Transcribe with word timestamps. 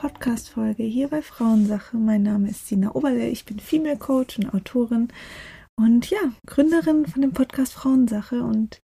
Podcast-Folge 0.00 0.82
hier 0.82 1.08
bei 1.08 1.20
Frauensache. 1.20 1.98
Mein 1.98 2.22
Name 2.22 2.48
ist 2.48 2.66
Sina 2.66 2.94
Oberle, 2.94 3.28
ich 3.28 3.44
bin 3.44 3.60
Female 3.60 3.98
Coach 3.98 4.38
und 4.38 4.54
Autorin 4.54 5.08
und 5.78 6.08
ja, 6.08 6.32
Gründerin 6.46 7.04
von 7.04 7.20
dem 7.20 7.34
Podcast 7.34 7.74
Frauensache 7.74 8.42
und 8.42 8.80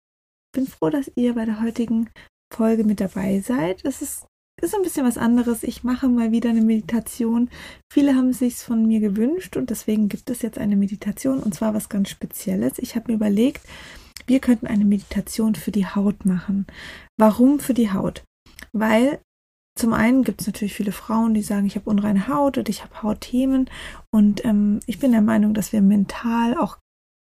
bin 0.55 0.65
froh, 0.65 0.89
dass 0.89 1.11
ihr 1.13 1.35
bei 1.35 1.45
der 1.45 1.61
heutigen 1.61 2.09
Folge 2.51 2.83
mit 2.83 2.99
dabei 2.99 3.41
seid. 3.41 3.85
Es 3.85 4.01
ist, 4.01 4.25
ist 4.59 4.73
ein 4.73 4.81
bisschen 4.81 5.05
was 5.05 5.19
anderes. 5.19 5.61
Ich 5.61 5.83
mache 5.83 6.09
mal 6.09 6.31
wieder 6.31 6.49
eine 6.49 6.63
Meditation. 6.63 7.51
Viele 7.91 8.15
haben 8.15 8.29
es 8.29 8.39
sich 8.39 8.55
von 8.55 8.87
mir 8.87 8.99
gewünscht 8.99 9.55
und 9.55 9.69
deswegen 9.69 10.09
gibt 10.09 10.31
es 10.31 10.41
jetzt 10.41 10.57
eine 10.57 10.75
Meditation 10.75 11.43
und 11.43 11.53
zwar 11.53 11.75
was 11.75 11.89
ganz 11.89 12.09
Spezielles. 12.09 12.79
Ich 12.79 12.95
habe 12.95 13.11
mir 13.11 13.17
überlegt, 13.17 13.61
wir 14.25 14.39
könnten 14.39 14.65
eine 14.65 14.85
Meditation 14.85 15.53
für 15.53 15.71
die 15.71 15.85
Haut 15.85 16.25
machen. 16.25 16.65
Warum 17.19 17.59
für 17.59 17.75
die 17.75 17.91
Haut? 17.91 18.23
Weil 18.71 19.19
zum 19.75 19.93
einen 19.93 20.23
gibt 20.23 20.41
es 20.41 20.47
natürlich 20.47 20.73
viele 20.73 20.91
Frauen, 20.91 21.33
die 21.33 21.41
sagen, 21.41 21.65
ich 21.65 21.75
habe 21.75 21.89
unreine 21.89 22.27
Haut 22.27 22.57
oder 22.57 22.69
ich 22.69 22.83
habe 22.83 23.01
Hautthemen. 23.01 23.69
Und 24.11 24.45
ähm, 24.45 24.79
ich 24.85 24.99
bin 24.99 25.11
der 25.11 25.21
Meinung, 25.21 25.53
dass 25.53 25.73
wir 25.73 25.81
mental 25.81 26.55
auch 26.55 26.77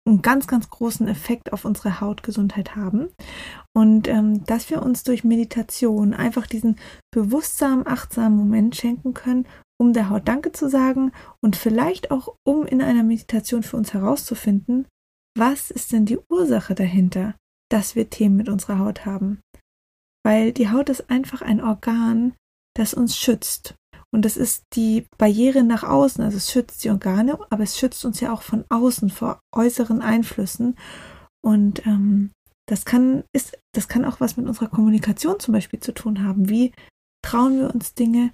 einen 0.08 0.22
ganz, 0.22 0.46
ganz 0.46 0.70
großen 0.70 1.06
Effekt 1.06 1.52
auf 1.52 1.66
unsere 1.66 2.00
Hautgesundheit 2.00 2.76
haben. 2.76 3.08
Und 3.74 4.08
ähm, 4.08 4.44
dass 4.44 4.70
wir 4.70 4.82
uns 4.82 5.02
durch 5.02 5.22
Meditation 5.22 6.14
einfach 6.14 6.46
diesen 6.46 6.76
bewusstsamen, 7.12 7.86
achtsamen 7.86 8.38
Moment 8.38 8.74
schenken 8.74 9.12
können, 9.12 9.46
um 9.78 9.92
der 9.92 10.08
Haut 10.08 10.26
Danke 10.26 10.52
zu 10.52 10.68
sagen 10.68 11.12
und 11.42 11.56
vielleicht 11.56 12.10
auch, 12.10 12.34
um 12.46 12.64
in 12.66 12.80
einer 12.82 13.02
Meditation 13.02 13.62
für 13.62 13.76
uns 13.76 13.92
herauszufinden, 13.92 14.88
was 15.36 15.70
ist 15.70 15.92
denn 15.92 16.06
die 16.06 16.18
Ursache 16.30 16.74
dahinter, 16.74 17.34
dass 17.70 17.94
wir 17.94 18.10
Themen 18.10 18.36
mit 18.36 18.48
unserer 18.48 18.78
Haut 18.78 19.06
haben 19.06 19.40
weil 20.24 20.52
die 20.52 20.70
Haut 20.70 20.88
ist 20.88 21.10
einfach 21.10 21.42
ein 21.42 21.62
Organ, 21.62 22.34
das 22.74 22.94
uns 22.94 23.16
schützt. 23.16 23.74
Und 24.12 24.24
das 24.24 24.36
ist 24.36 24.64
die 24.74 25.06
Barriere 25.18 25.62
nach 25.62 25.84
außen, 25.84 26.22
also 26.24 26.36
es 26.36 26.50
schützt 26.50 26.82
die 26.82 26.90
Organe, 26.90 27.38
aber 27.50 27.62
es 27.62 27.78
schützt 27.78 28.04
uns 28.04 28.20
ja 28.20 28.32
auch 28.32 28.42
von 28.42 28.64
außen 28.68 29.08
vor 29.10 29.40
äußeren 29.54 30.02
Einflüssen. 30.02 30.76
Und 31.42 31.86
ähm, 31.86 32.30
das 32.66 32.84
kann, 32.84 33.24
ist, 33.32 33.56
das 33.72 33.88
kann 33.88 34.04
auch 34.04 34.20
was 34.20 34.36
mit 34.36 34.46
unserer 34.46 34.68
Kommunikation 34.68 35.38
zum 35.38 35.52
Beispiel 35.52 35.80
zu 35.80 35.92
tun 35.92 36.24
haben. 36.24 36.48
Wie 36.48 36.72
trauen 37.22 37.58
wir 37.58 37.72
uns 37.72 37.94
Dinge 37.94 38.32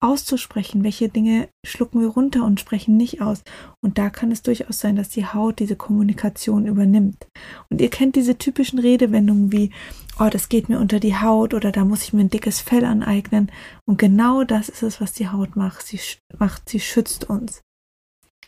auszusprechen, 0.00 0.84
welche 0.84 1.08
Dinge 1.08 1.48
schlucken 1.64 2.00
wir 2.00 2.08
runter 2.08 2.44
und 2.44 2.60
sprechen 2.60 2.96
nicht 2.96 3.22
aus. 3.22 3.42
Und 3.80 3.98
da 3.98 4.10
kann 4.10 4.30
es 4.30 4.42
durchaus 4.42 4.78
sein, 4.78 4.96
dass 4.96 5.08
die 5.08 5.26
Haut 5.26 5.58
diese 5.58 5.76
Kommunikation 5.76 6.66
übernimmt. 6.66 7.26
Und 7.70 7.80
ihr 7.80 7.88
kennt 7.88 8.16
diese 8.16 8.36
typischen 8.36 8.78
Redewendungen 8.78 9.52
wie, 9.52 9.70
oh, 10.18 10.28
das 10.30 10.48
geht 10.48 10.68
mir 10.68 10.78
unter 10.78 11.00
die 11.00 11.16
Haut 11.16 11.54
oder 11.54 11.72
da 11.72 11.84
muss 11.84 12.02
ich 12.02 12.12
mir 12.12 12.20
ein 12.20 12.30
dickes 12.30 12.60
Fell 12.60 12.84
aneignen. 12.84 13.50
Und 13.86 13.98
genau 13.98 14.44
das 14.44 14.68
ist 14.68 14.82
es, 14.82 15.00
was 15.00 15.12
die 15.12 15.28
Haut 15.28 15.56
macht. 15.56 15.86
Sie 15.86 16.00
macht, 16.38 16.68
sie 16.68 16.80
schützt 16.80 17.24
uns. 17.28 17.62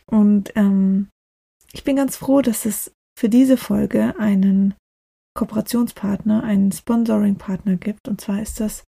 Und 0.05 0.51
ähm, 0.55 1.09
ich 1.73 1.83
bin 1.83 1.95
ganz 1.95 2.15
froh, 2.15 2.41
dass 2.41 2.65
es 2.65 2.91
für 3.17 3.29
diese 3.29 3.57
Folge 3.57 4.15
einen 4.19 4.75
Kooperationspartner, 5.35 6.43
einen 6.43 6.71
Sponsoring-Partner 6.71 7.75
gibt. 7.75 8.07
Und 8.07 8.21
zwar 8.21 8.41
ist 8.41 8.59
das 8.59 8.83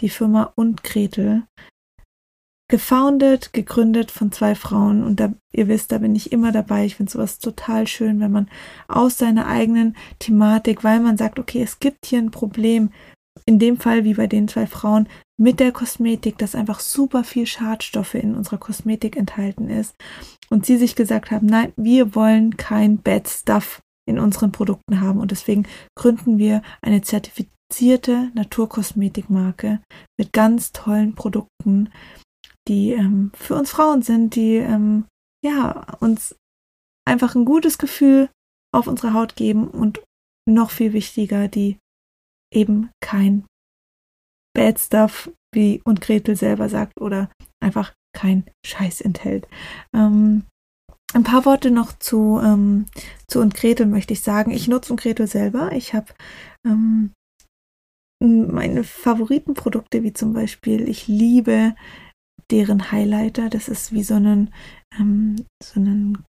die 0.00 0.08
Firma 0.08 0.52
und 0.56 0.82
Gretel 0.82 1.44
gefoundet, 2.68 3.52
gegründet 3.52 4.10
von 4.10 4.32
zwei 4.32 4.54
Frauen. 4.54 5.02
Und 5.02 5.20
da, 5.20 5.32
ihr 5.52 5.68
wisst, 5.68 5.92
da 5.92 5.98
bin 5.98 6.14
ich 6.14 6.32
immer 6.32 6.52
dabei. 6.52 6.86
Ich 6.86 6.96
finde 6.96 7.12
sowas 7.12 7.38
total 7.38 7.86
schön, 7.86 8.20
wenn 8.20 8.32
man 8.32 8.48
aus 8.88 9.18
seiner 9.18 9.46
eigenen 9.46 9.96
Thematik, 10.18 10.84
weil 10.84 11.00
man 11.00 11.16
sagt, 11.16 11.38
okay, 11.38 11.62
es 11.62 11.78
gibt 11.78 12.06
hier 12.06 12.18
ein 12.18 12.30
Problem, 12.30 12.90
in 13.46 13.58
dem 13.58 13.78
Fall 13.78 14.04
wie 14.04 14.14
bei 14.14 14.26
den 14.26 14.48
zwei 14.48 14.66
Frauen 14.66 15.08
mit 15.36 15.60
der 15.60 15.72
Kosmetik, 15.72 16.38
dass 16.38 16.54
einfach 16.54 16.80
super 16.80 17.24
viel 17.24 17.46
Schadstoffe 17.46 18.14
in 18.14 18.34
unserer 18.34 18.58
Kosmetik 18.58 19.16
enthalten 19.16 19.68
ist. 19.68 19.94
Und 20.50 20.64
sie 20.64 20.76
sich 20.76 20.94
gesagt 20.94 21.30
haben, 21.30 21.46
nein, 21.46 21.72
wir 21.76 22.14
wollen 22.14 22.56
kein 22.56 22.98
Bad 22.98 23.28
Stuff 23.28 23.80
in 24.06 24.18
unseren 24.18 24.52
Produkten 24.52 25.00
haben. 25.00 25.20
Und 25.20 25.30
deswegen 25.30 25.66
gründen 25.96 26.38
wir 26.38 26.62
eine 26.82 27.02
zertifizierte 27.02 28.30
Naturkosmetikmarke 28.34 29.80
mit 30.18 30.32
ganz 30.32 30.72
tollen 30.72 31.14
Produkten, 31.14 31.90
die 32.68 32.92
ähm, 32.92 33.30
für 33.34 33.54
uns 33.54 33.70
Frauen 33.70 34.02
sind, 34.02 34.34
die 34.34 34.56
ähm, 34.56 35.06
ja 35.44 35.86
uns 36.00 36.36
einfach 37.06 37.34
ein 37.34 37.44
gutes 37.44 37.78
Gefühl 37.78 38.30
auf 38.72 38.86
unsere 38.86 39.12
Haut 39.12 39.36
geben 39.36 39.68
und 39.68 40.02
noch 40.48 40.70
viel 40.70 40.92
wichtiger, 40.92 41.48
die 41.48 41.78
eben 42.52 42.90
kein 43.00 43.44
Bad 44.54 44.78
Stuff, 44.78 45.30
wie 45.54 45.80
und 45.84 46.00
Gretel 46.00 46.36
selber 46.36 46.68
sagt, 46.68 47.00
oder 47.00 47.30
einfach 47.62 47.92
kein 48.16 48.44
Scheiß 48.64 49.00
enthält. 49.00 49.48
Ähm, 49.94 50.44
ein 51.12 51.24
paar 51.24 51.44
Worte 51.44 51.70
noch 51.70 51.92
zu, 51.98 52.40
ähm, 52.42 52.86
zu 53.28 53.40
und 53.40 53.54
Gretel 53.54 53.86
möchte 53.86 54.12
ich 54.12 54.22
sagen. 54.22 54.50
Ich 54.50 54.68
nutze 54.68 54.92
und 54.92 55.00
Gretel 55.00 55.26
selber. 55.26 55.72
Ich 55.72 55.94
habe 55.94 56.12
ähm, 56.66 57.12
meine 58.20 58.84
Favoritenprodukte, 58.84 60.02
wie 60.02 60.12
zum 60.12 60.32
Beispiel, 60.32 60.88
ich 60.88 61.06
liebe 61.06 61.74
deren 62.50 62.92
Highlighter. 62.92 63.48
Das 63.48 63.68
ist 63.68 63.92
wie 63.92 64.04
so 64.04 64.14
einen, 64.14 64.52
ähm, 64.98 65.36
so 65.62 65.80
einen 65.80 66.24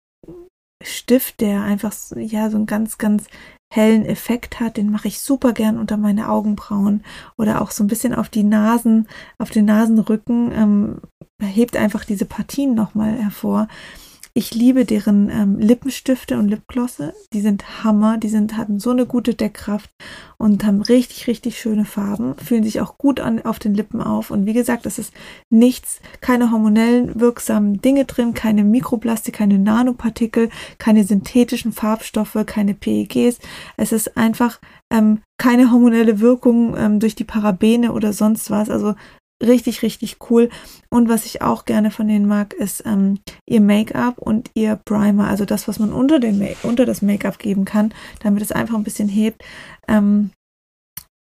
Stift, 0.82 1.40
der 1.40 1.62
einfach 1.62 1.94
ja 2.16 2.50
so 2.50 2.56
einen 2.56 2.66
ganz, 2.66 2.98
ganz 2.98 3.26
hellen 3.72 4.04
Effekt 4.04 4.60
hat. 4.60 4.76
Den 4.76 4.90
mache 4.90 5.08
ich 5.08 5.20
super 5.20 5.52
gern 5.52 5.78
unter 5.78 5.96
meine 5.96 6.28
Augenbrauen 6.28 7.02
oder 7.36 7.60
auch 7.60 7.70
so 7.70 7.82
ein 7.82 7.88
bisschen 7.88 8.14
auf 8.14 8.28
die 8.28 8.44
Nasen, 8.44 9.08
auf 9.38 9.50
den 9.50 9.64
Nasenrücken. 9.64 10.52
Ähm, 10.52 11.00
hebt 11.42 11.76
einfach 11.76 12.04
diese 12.04 12.24
Partien 12.24 12.74
nochmal 12.74 13.12
hervor. 13.12 13.68
Ich 14.38 14.52
liebe 14.54 14.84
deren 14.84 15.30
ähm, 15.30 15.58
Lippenstifte 15.58 16.38
und 16.38 16.48
Lipglosse. 16.48 17.14
Die 17.32 17.40
sind 17.40 17.82
Hammer. 17.82 18.18
Die 18.18 18.28
sind, 18.28 18.58
haben 18.58 18.78
so 18.78 18.90
eine 18.90 19.06
gute 19.06 19.32
Deckkraft 19.32 19.88
und 20.36 20.62
haben 20.62 20.82
richtig, 20.82 21.26
richtig 21.26 21.58
schöne 21.58 21.86
Farben. 21.86 22.36
Fühlen 22.36 22.62
sich 22.62 22.82
auch 22.82 22.98
gut 22.98 23.18
an 23.18 23.40
auf 23.46 23.58
den 23.58 23.72
Lippen 23.72 24.02
auf. 24.02 24.30
Und 24.30 24.44
wie 24.44 24.52
gesagt, 24.52 24.84
es 24.84 24.98
ist 24.98 25.14
nichts, 25.48 26.02
keine 26.20 26.50
hormonellen 26.50 27.18
wirksamen 27.18 27.80
Dinge 27.80 28.04
drin, 28.04 28.34
keine 28.34 28.62
Mikroplastik, 28.62 29.36
keine 29.36 29.58
Nanopartikel, 29.58 30.50
keine 30.76 31.04
synthetischen 31.04 31.72
Farbstoffe, 31.72 32.36
keine 32.44 32.74
PEGs. 32.74 33.38
Es 33.78 33.90
ist 33.90 34.18
einfach 34.18 34.60
ähm, 34.92 35.22
keine 35.38 35.72
hormonelle 35.72 36.20
Wirkung 36.20 36.76
ähm, 36.76 37.00
durch 37.00 37.14
die 37.14 37.24
Parabene 37.24 37.90
oder 37.90 38.12
sonst 38.12 38.50
was. 38.50 38.68
Also 38.68 38.96
richtig, 39.42 39.82
richtig 39.82 40.16
cool. 40.30 40.48
Und 40.90 41.08
was 41.08 41.26
ich 41.26 41.42
auch 41.42 41.64
gerne 41.64 41.90
von 41.90 42.08
denen 42.08 42.26
mag, 42.26 42.52
ist 42.54 42.84
ähm, 42.86 43.18
ihr 43.46 43.60
Make-up 43.60 44.18
und 44.18 44.50
ihr 44.54 44.76
Primer. 44.76 45.28
Also 45.28 45.44
das, 45.44 45.68
was 45.68 45.78
man 45.78 45.92
unter, 45.92 46.20
den 46.20 46.46
unter 46.62 46.86
das 46.86 47.02
Make-up 47.02 47.38
geben 47.38 47.64
kann, 47.64 47.92
damit 48.22 48.42
es 48.42 48.52
einfach 48.52 48.76
ein 48.76 48.84
bisschen 48.84 49.08
hebt. 49.08 49.42
Ähm, 49.88 50.30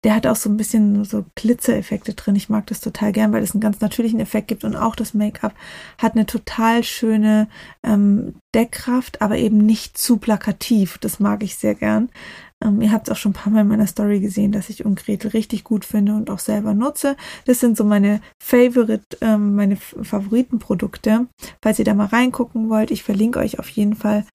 der 0.05 0.13
hat 0.13 0.27
auch 0.27 0.35
so 0.35 0.49
ein 0.49 0.57
bisschen 0.57 1.03
so 1.03 1.25
Glitzereffekte 1.33 2.13
drin. 2.13 2.35
Ich 2.35 2.47
mag 2.47 2.67
das 2.67 2.79
total 2.79 3.11
gern, 3.11 3.33
weil 3.33 3.41
es 3.41 3.55
einen 3.55 3.61
ganz 3.61 3.81
natürlichen 3.81 4.19
Effekt 4.19 4.47
gibt 4.47 4.63
und 4.63 4.75
auch 4.75 4.95
das 4.95 5.15
Make-up 5.15 5.55
hat 5.97 6.13
eine 6.13 6.27
total 6.27 6.83
schöne 6.83 7.47
ähm, 7.83 8.35
Deckkraft, 8.53 9.23
aber 9.23 9.37
eben 9.37 9.57
nicht 9.57 9.97
zu 9.97 10.17
plakativ. 10.17 10.99
Das 10.99 11.19
mag 11.19 11.41
ich 11.41 11.55
sehr 11.55 11.73
gern. 11.73 12.09
Ähm, 12.65 12.81
ihr 12.81 12.91
habt 12.91 13.07
es 13.07 13.11
auch 13.11 13.17
schon 13.17 13.31
ein 13.31 13.35
paar 13.35 13.53
Mal 13.53 13.61
in 13.61 13.67
meiner 13.67 13.87
Story 13.87 14.19
gesehen, 14.19 14.51
dass 14.51 14.69
ich 14.69 14.85
Ungretel 14.85 15.31
richtig 15.31 15.63
gut 15.63 15.85
finde 15.85 16.15
und 16.15 16.29
auch 16.29 16.39
selber 16.39 16.73
nutze. 16.73 17.15
Das 17.45 17.59
sind 17.59 17.77
so 17.77 17.83
meine 17.83 18.21
Favorite, 18.41 19.17
ähm, 19.21 19.55
meine 19.55 19.75
Favoritenprodukte. 19.75 21.27
Falls 21.61 21.79
ihr 21.79 21.85
da 21.85 21.93
mal 21.93 22.07
reingucken 22.07 22.69
wollt, 22.69 22.91
ich 22.91 23.03
verlinke 23.03 23.39
euch 23.39 23.59
auf 23.59 23.69
jeden 23.69 23.95
Fall 23.95 24.25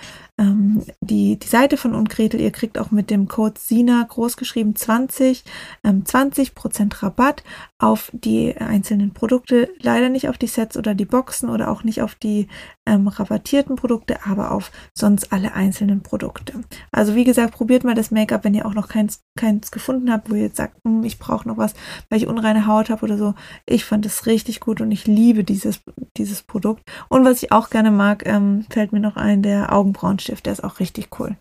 ähm, 0.41 0.83
die, 1.01 1.39
die 1.39 1.47
Seite 1.47 1.77
von 1.77 1.95
Ungretel. 1.95 2.41
Ihr 2.41 2.51
kriegt 2.51 2.79
auch 2.79 2.91
mit 2.91 3.11
dem 3.11 3.29
Code 3.29 3.61
SINA 3.61 4.07
großgeschrieben 4.09 4.75
20, 4.75 5.45
ähm, 5.85 6.03
20% 6.05 7.03
Rabatt 7.03 7.45
auf 7.79 8.11
die 8.13 8.57
einzelnen 8.57 9.13
Produkte. 9.13 9.71
Leider 9.81 10.09
nicht 10.09 10.29
auf 10.29 10.39
die 10.39 10.47
Sets 10.47 10.77
oder 10.77 10.95
die 10.95 11.05
Boxen 11.05 11.51
oder 11.51 11.71
auch 11.71 11.85
nicht 11.85 12.03
auf 12.03 12.15
die 12.15 12.49
ähm, 12.87 13.09
rabattierten 13.09 13.77
Produkte, 13.77 14.25
aber 14.27 14.51
auf 14.51 14.73
sonst 14.95 15.33
alle 15.33 15.55
einzelnen 15.55 16.03
Produkte. 16.03 16.55
Also 16.91 17.15
wie 17.15 17.25
gesagt, 17.25 17.55
probiert 17.55 17.85
mal 17.85 17.95
das 17.95 18.11
Make-up, 18.11 18.45
wenn 18.45 18.55
ihr 18.55 18.67
auch 18.67 18.75
noch 18.75 18.89
keins, 18.89 19.23
keins 19.39 19.71
gefunden 19.71 20.11
habt, 20.11 20.31
wo 20.31 20.35
ihr 20.35 20.43
jetzt 20.43 20.57
sagt, 20.57 20.77
hm, 20.85 21.05
ich 21.05 21.19
brauche 21.19 21.47
noch 21.47 21.57
was, 21.57 21.75
weil 22.09 22.19
ich 22.19 22.27
unreine 22.27 22.67
Haut 22.67 22.91
habe 22.91 23.05
oder 23.05 23.17
so. 23.17 23.35
Ich 23.67 23.85
fand 23.85 24.07
es 24.07 24.27
richtig 24.27 24.61
gut 24.61 24.81
und 24.81 24.91
ich 24.91 25.07
liebe 25.07 25.45
dieses, 25.45 25.81
dieses 26.17 26.43
Produkt. 26.43 26.83
Und 27.09 27.25
was 27.25 27.43
ich 27.43 27.53
auch 27.53 27.71
gerne 27.71 27.91
mag, 27.91 28.27
ähm, 28.27 28.65
fällt 28.71 28.93
mir 28.93 29.01
noch 29.01 29.17
ein, 29.17 29.43
der 29.43 29.73
Augenbrauenstift, 29.73 30.30
der 30.37 30.53
ist 30.53 30.65
auch 30.65 30.81
richtig 30.81 31.09
cool. 31.19 31.37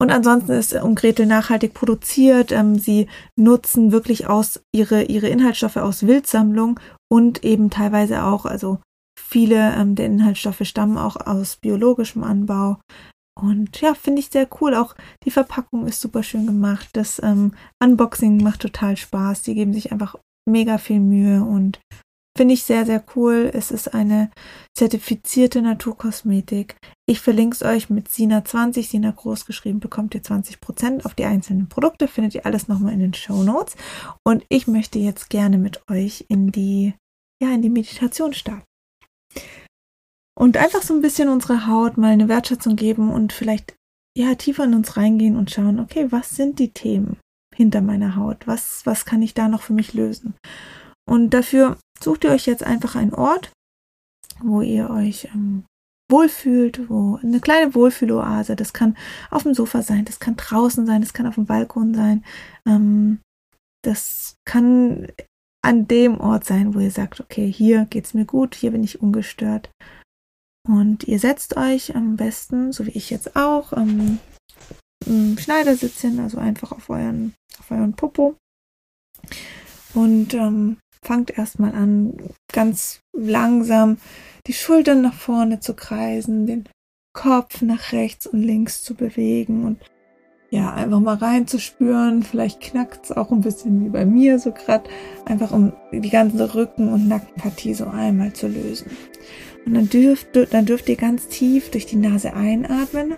Und 0.00 0.10
ansonsten 0.10 0.52
ist 0.52 0.72
um 0.74 0.94
Gretel 0.94 1.26
nachhaltig 1.26 1.74
produziert. 1.74 2.52
Ähm, 2.52 2.78
sie 2.78 3.06
nutzen 3.36 3.92
wirklich 3.92 4.26
aus 4.26 4.60
ihre, 4.74 5.02
ihre 5.02 5.28
Inhaltsstoffe 5.28 5.76
aus 5.76 6.06
Wildsammlung 6.06 6.80
und 7.12 7.44
eben 7.44 7.68
teilweise 7.68 8.24
auch, 8.24 8.46
also 8.46 8.80
viele 9.18 9.74
ähm, 9.74 9.94
der 9.94 10.06
Inhaltsstoffe 10.06 10.62
stammen 10.62 10.96
auch 10.96 11.16
aus 11.16 11.56
biologischem 11.56 12.24
Anbau. 12.24 12.78
Und 13.38 13.80
ja, 13.80 13.94
finde 13.94 14.20
ich 14.20 14.30
sehr 14.30 14.48
cool. 14.60 14.74
Auch 14.74 14.94
die 15.24 15.30
Verpackung 15.30 15.86
ist 15.86 16.00
super 16.00 16.22
schön 16.22 16.46
gemacht. 16.46 16.88
Das 16.94 17.20
ähm, 17.22 17.52
Unboxing 17.82 18.42
macht 18.42 18.60
total 18.60 18.96
Spaß. 18.96 19.42
Die 19.42 19.54
geben 19.54 19.72
sich 19.74 19.92
einfach 19.92 20.16
mega 20.48 20.78
viel 20.78 21.00
Mühe 21.00 21.42
und 21.42 21.78
finde 22.36 22.54
ich 22.54 22.64
sehr, 22.64 22.86
sehr 22.86 23.04
cool. 23.14 23.50
Es 23.52 23.70
ist 23.70 23.94
eine 23.94 24.30
zertifizierte 24.76 25.62
Naturkosmetik. 25.62 26.76
Ich 27.06 27.20
verlinke 27.20 27.54
es 27.54 27.62
euch 27.62 27.90
mit 27.90 28.08
Sina 28.08 28.44
20, 28.44 28.88
Sina 28.88 29.10
groß 29.10 29.46
geschrieben, 29.46 29.80
bekommt 29.80 30.14
ihr 30.14 30.22
20% 30.22 31.04
auf 31.04 31.14
die 31.14 31.24
einzelnen 31.24 31.68
Produkte. 31.68 32.08
Findet 32.08 32.34
ihr 32.34 32.46
alles 32.46 32.68
nochmal 32.68 32.92
in 32.92 33.00
den 33.00 33.14
Show 33.14 33.42
Notes. 33.42 33.76
Und 34.24 34.44
ich 34.48 34.66
möchte 34.66 34.98
jetzt 34.98 35.30
gerne 35.30 35.58
mit 35.58 35.82
euch 35.90 36.24
in 36.28 36.52
die, 36.52 36.94
ja, 37.42 37.52
in 37.52 37.62
die 37.62 37.70
Meditation 37.70 38.32
starten. 38.32 38.64
Und 40.38 40.56
einfach 40.56 40.82
so 40.82 40.94
ein 40.94 41.02
bisschen 41.02 41.28
unsere 41.28 41.66
Haut 41.66 41.98
mal 41.98 42.12
eine 42.12 42.28
Wertschätzung 42.28 42.76
geben 42.76 43.10
und 43.10 43.32
vielleicht 43.32 43.74
ja 44.16 44.34
tiefer 44.34 44.64
in 44.64 44.74
uns 44.74 44.96
reingehen 44.96 45.36
und 45.36 45.50
schauen, 45.50 45.78
okay, 45.80 46.06
was 46.10 46.30
sind 46.30 46.58
die 46.58 46.70
Themen 46.70 47.18
hinter 47.54 47.82
meiner 47.82 48.16
Haut? 48.16 48.46
Was, 48.46 48.86
was 48.86 49.04
kann 49.04 49.20
ich 49.20 49.34
da 49.34 49.48
noch 49.48 49.62
für 49.62 49.74
mich 49.74 49.92
lösen? 49.92 50.34
Und 51.08 51.30
dafür 51.30 51.76
sucht 52.02 52.24
ihr 52.24 52.30
euch 52.30 52.46
jetzt 52.46 52.62
einfach 52.62 52.96
einen 52.96 53.14
Ort, 53.14 53.52
wo 54.40 54.62
ihr 54.62 54.90
euch 54.90 55.26
ähm, 55.34 55.64
wohlfühlt, 56.10 56.90
wo 56.90 57.18
eine 57.22 57.40
kleine 57.40 57.74
Wohlfühloase, 57.74 58.56
das 58.56 58.72
kann 58.72 58.96
auf 59.30 59.44
dem 59.44 59.54
Sofa 59.54 59.82
sein, 59.82 60.04
das 60.04 60.18
kann 60.18 60.36
draußen 60.36 60.86
sein, 60.86 61.00
das 61.00 61.12
kann 61.12 61.26
auf 61.26 61.36
dem 61.36 61.46
Balkon 61.46 61.94
sein, 61.94 62.24
ähm, 62.66 63.20
das 63.82 64.34
kann 64.44 65.08
an 65.62 65.86
dem 65.88 66.20
Ort 66.20 66.44
sein, 66.44 66.74
wo 66.74 66.80
ihr 66.80 66.90
sagt, 66.90 67.20
okay, 67.20 67.50
hier 67.50 67.86
geht's 67.86 68.14
mir 68.14 68.24
gut, 68.24 68.54
hier 68.54 68.70
bin 68.70 68.82
ich 68.82 69.00
ungestört. 69.00 69.70
Und 70.68 71.04
ihr 71.04 71.18
setzt 71.18 71.56
euch 71.56 71.96
am 71.96 72.16
besten, 72.16 72.72
so 72.72 72.86
wie 72.86 72.90
ich 72.90 73.10
jetzt 73.10 73.36
auch, 73.36 73.72
ähm, 73.72 74.18
im 75.06 75.38
Schneidersitz 75.38 76.00
hin, 76.00 76.20
also 76.20 76.38
einfach 76.38 76.72
auf 76.72 76.90
euren, 76.90 77.34
auf 77.58 77.70
euren 77.70 77.94
Popo. 77.94 78.36
Und 79.94 80.34
ähm, 80.34 80.76
fangt 81.02 81.36
erstmal 81.36 81.74
an, 81.74 82.14
ganz 82.52 83.00
langsam 83.12 83.98
die 84.46 84.52
Schultern 84.52 85.02
nach 85.02 85.14
vorne 85.14 85.60
zu 85.60 85.74
kreisen, 85.74 86.46
den 86.46 86.64
Kopf 87.12 87.62
nach 87.62 87.92
rechts 87.92 88.26
und 88.26 88.42
links 88.42 88.82
zu 88.82 88.94
bewegen 88.94 89.64
und 89.64 89.78
ja, 90.50 90.72
einfach 90.72 90.98
mal 90.98 91.14
reinzuspüren. 91.14 92.22
Vielleicht 92.24 92.60
knackt 92.60 93.04
es 93.04 93.12
auch 93.12 93.30
ein 93.30 93.40
bisschen 93.40 93.84
wie 93.84 93.88
bei 93.88 94.04
mir 94.04 94.38
so 94.38 94.52
gerade, 94.52 94.90
einfach 95.24 95.52
um 95.52 95.72
die 95.92 96.10
ganze 96.10 96.54
Rücken- 96.54 96.88
und 96.88 97.08
Nackenpartie 97.08 97.74
so 97.74 97.86
einmal 97.86 98.32
zu 98.32 98.48
lösen. 98.48 98.90
Und 99.64 99.74
dann 99.74 99.88
dürft, 99.88 100.28
dann 100.52 100.66
dürft 100.66 100.88
ihr 100.88 100.96
ganz 100.96 101.28
tief 101.28 101.70
durch 101.70 101.86
die 101.86 101.96
Nase 101.96 102.34
einatmen 102.34 103.14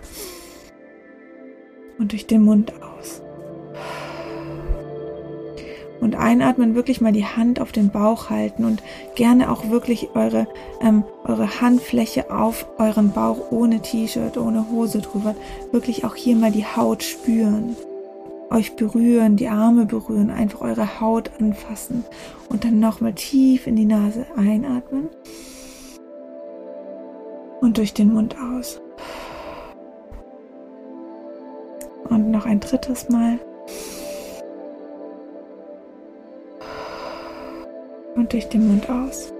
und 1.97 2.11
durch 2.11 2.27
den 2.27 2.43
Mund 2.43 2.73
aus. 2.83 3.21
Und 6.03 6.15
einatmen, 6.15 6.75
wirklich 6.75 6.99
mal 6.99 7.13
die 7.13 7.25
Hand 7.25 7.61
auf 7.61 7.71
den 7.71 7.89
Bauch 7.89 8.29
halten 8.29 8.65
und 8.65 8.83
gerne 9.15 9.49
auch 9.49 9.69
wirklich 9.69 10.09
eure, 10.15 10.47
ähm, 10.81 11.05
eure 11.23 11.61
Handfläche 11.61 12.29
auf 12.29 12.67
euren 12.77 13.13
Bauch 13.13 13.51
ohne 13.51 13.81
T-Shirt, 13.81 14.37
ohne 14.37 14.69
Hose 14.69 14.99
drüber. 14.99 15.33
Wirklich 15.71 16.03
auch 16.03 16.15
hier 16.15 16.35
mal 16.35 16.51
die 16.51 16.65
Haut 16.65 17.03
spüren. 17.03 17.77
Euch 18.49 18.75
berühren, 18.75 19.37
die 19.37 19.47
Arme 19.47 19.85
berühren, 19.85 20.29
einfach 20.29 20.59
eure 20.59 20.99
Haut 20.99 21.31
anfassen. 21.39 22.03
Und 22.49 22.65
dann 22.65 22.81
nochmal 22.81 23.13
tief 23.13 23.65
in 23.65 23.77
die 23.77 23.85
Nase 23.85 24.25
einatmen. 24.35 25.07
Und 27.61 27.77
durch 27.77 27.93
den 27.93 28.13
Mund 28.13 28.35
aus. 28.57 28.81
Und 32.09 32.29
noch 32.29 32.45
ein 32.45 32.59
drittes 32.59 33.07
Mal. 33.07 33.39
Und 38.15 38.33
durch 38.33 38.47
den 38.49 38.67
Mund 38.67 38.89
aus. 38.89 39.33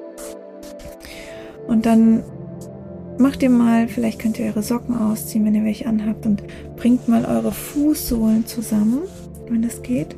Und 1.67 1.85
dann 1.85 2.23
macht 3.17 3.43
ihr 3.43 3.49
mal, 3.49 3.87
vielleicht 3.87 4.19
könnt 4.19 4.39
ihr 4.39 4.47
eure 4.47 4.63
Socken 4.63 4.97
ausziehen, 4.97 5.45
wenn 5.45 5.55
ihr 5.55 5.63
welche 5.63 5.85
anhabt 5.85 6.25
und 6.25 6.43
bringt 6.75 7.07
mal 7.07 7.25
eure 7.25 7.51
Fußsohlen 7.51 8.45
zusammen, 8.45 9.03
wenn 9.49 9.63
es 9.63 9.81
geht. 9.81 10.15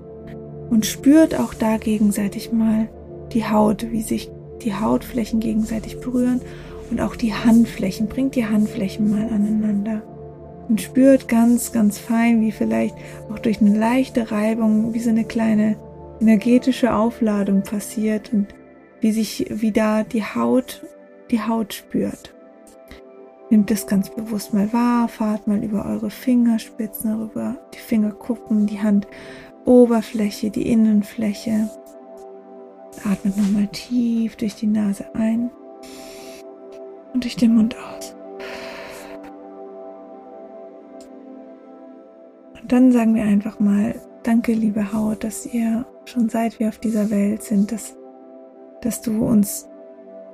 Und 0.70 0.86
spürt 0.86 1.40
auch 1.40 1.54
da 1.54 1.78
gegenseitig 1.78 2.52
mal 2.52 2.90
die 3.32 3.46
Haut, 3.48 3.92
wie 3.92 4.02
sich 4.02 4.32
die 4.64 4.74
Hautflächen 4.74 5.40
gegenseitig 5.40 6.00
berühren 6.00 6.42
und 6.90 7.02
auch 7.02 7.16
die 7.16 7.34
Handflächen. 7.34 8.08
Bringt 8.08 8.36
die 8.36 8.46
Handflächen 8.46 9.10
mal 9.12 9.28
aneinander 9.28 10.02
und 10.68 10.82
spürt 10.82 11.28
ganz, 11.28 11.72
ganz 11.72 11.98
fein, 11.98 12.42
wie 12.42 12.52
vielleicht 12.52 12.96
auch 13.32 13.40
durch 13.40 13.62
eine 13.62 13.78
leichte 13.78 14.32
Reibung, 14.32 14.94
wie 14.94 15.00
so 15.00 15.10
eine 15.10 15.26
kleine 15.26 15.76
energetische 16.20 16.94
Aufladung 16.94 17.64
passiert 17.64 18.32
und 18.34 18.48
wie 19.02 19.12
sich 19.12 19.46
wieder 19.50 20.04
die 20.04 20.24
Haut, 20.24 20.82
die 21.32 21.42
Haut 21.42 21.74
spürt. 21.74 22.34
Nehmt 23.50 23.70
es 23.70 23.86
ganz 23.86 24.10
bewusst 24.10 24.54
mal 24.54 24.72
wahr, 24.74 25.08
fahrt 25.08 25.48
mal 25.48 25.64
über 25.64 25.86
eure 25.86 26.10
Fingerspitzen, 26.10 27.22
über 27.22 27.56
die 27.74 27.80
Fingerkuppen, 27.80 28.66
die 28.66 28.80
Handoberfläche, 28.82 30.50
die 30.50 30.72
Innenfläche. 30.72 31.70
Atmet 33.04 33.38
nochmal 33.38 33.68
tief 33.68 34.36
durch 34.38 34.56
die 34.56 34.68
Nase 34.68 35.14
ein 35.14 35.52
und 37.14 37.24
durch 37.24 37.36
den 37.36 37.54
Mund 37.54 37.76
aus. 37.78 38.16
Und 42.62 42.72
dann 42.72 42.92
sagen 42.92 43.14
wir 43.14 43.24
einfach 43.24 43.60
mal, 43.60 43.94
danke 44.26 44.54
liebe 44.54 44.92
Haut, 44.92 45.24
dass 45.24 45.46
ihr 45.46 45.86
schon 46.06 46.30
seit 46.30 46.60
wir 46.60 46.70
auf 46.70 46.80
dieser 46.80 47.10
Welt 47.10 47.44
sind, 47.44 47.72
dass, 47.72 47.96
dass 48.82 49.02
du 49.02 49.26
uns 49.26 49.68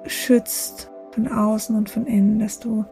schützt 0.05 0.89
von 1.11 1.27
außen 1.27 1.75
und 1.75 1.89
von 1.89 2.05
innen, 2.07 2.39
dass 2.39 2.59
du 2.59 2.85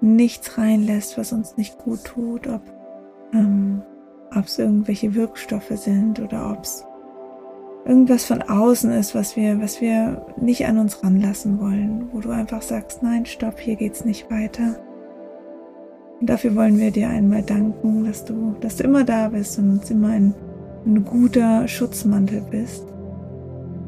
nichts 0.00 0.58
reinlässt, 0.58 1.18
was 1.18 1.32
uns 1.32 1.56
nicht 1.56 1.78
gut 1.78 2.04
tut, 2.04 2.46
ob 2.48 2.62
ähm, 3.32 3.82
es 4.44 4.58
irgendwelche 4.58 5.14
Wirkstoffe 5.14 5.70
sind 5.70 6.20
oder 6.20 6.50
ob 6.50 6.64
es 6.64 6.84
irgendwas 7.84 8.24
von 8.24 8.42
außen 8.42 8.92
ist, 8.92 9.14
was 9.14 9.36
wir, 9.36 9.60
was 9.60 9.80
wir 9.80 10.26
nicht 10.36 10.66
an 10.66 10.78
uns 10.78 11.02
ranlassen 11.02 11.60
wollen, 11.60 12.08
wo 12.12 12.20
du 12.20 12.30
einfach 12.30 12.62
sagst, 12.62 13.02
nein, 13.02 13.26
stopp, 13.26 13.58
hier 13.58 13.76
geht's 13.76 14.04
nicht 14.04 14.30
weiter. 14.30 14.76
Und 16.20 16.28
dafür 16.28 16.54
wollen 16.54 16.78
wir 16.78 16.90
dir 16.90 17.08
einmal 17.08 17.42
danken, 17.42 18.04
dass 18.04 18.26
du, 18.26 18.54
dass 18.60 18.76
du 18.76 18.84
immer 18.84 19.04
da 19.04 19.28
bist 19.28 19.58
und 19.58 19.70
uns 19.70 19.90
immer 19.90 20.08
ein, 20.08 20.34
ein 20.84 21.02
guter 21.04 21.66
Schutzmantel 21.66 22.42
bist. 22.50 22.84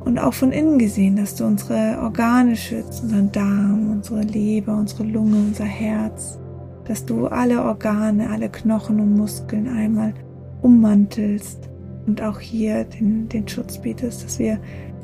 Und 0.05 0.19
auch 0.19 0.33
von 0.33 0.51
innen 0.51 0.79
gesehen, 0.79 1.17
dass 1.17 1.37
du 1.37 1.45
unsere 1.45 1.99
Organe 2.03 2.57
schützt, 2.57 3.05
unseren 3.05 3.31
Darm, 3.31 3.91
unsere 3.91 4.23
Leber, 4.23 4.77
unsere 4.77 5.05
Lunge, 5.05 5.37
unser 5.37 5.65
Herz, 5.65 6.41
dass 6.87 7.05
du 7.05 7.27
alle 7.27 7.63
Organe, 7.63 8.31
alle 8.31 8.49
Knochen 8.49 8.99
und 8.99 9.15
Muskeln 9.15 9.69
einmal 9.69 10.15
ummantelst 10.63 11.69
und 12.07 12.23
auch 12.23 12.41
hier 12.41 12.85
den, 12.85 13.29
den 13.29 13.47
Schutz 13.47 13.79
bietest, 13.79 14.25
dass 14.25 14.39
wir 14.39 14.59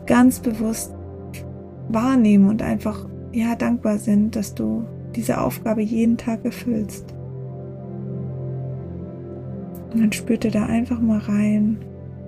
ganz 0.07 0.41
bewusst 0.41 0.93
wahrnehmen 1.89 2.49
und 2.49 2.63
einfach 2.63 3.07
ja 3.33 3.55
dankbar 3.55 3.99
sind, 3.99 4.35
dass 4.35 4.55
du 4.55 4.85
diese 5.15 5.41
Aufgabe 5.41 5.83
jeden 5.83 6.17
Tag 6.17 6.45
erfüllst. 6.45 7.18
Und 9.92 10.00
dann 10.00 10.12
spürt 10.12 10.45
ihr 10.45 10.50
da 10.50 10.66
einfach 10.66 11.00
mal 11.00 11.18
rein, 11.18 11.78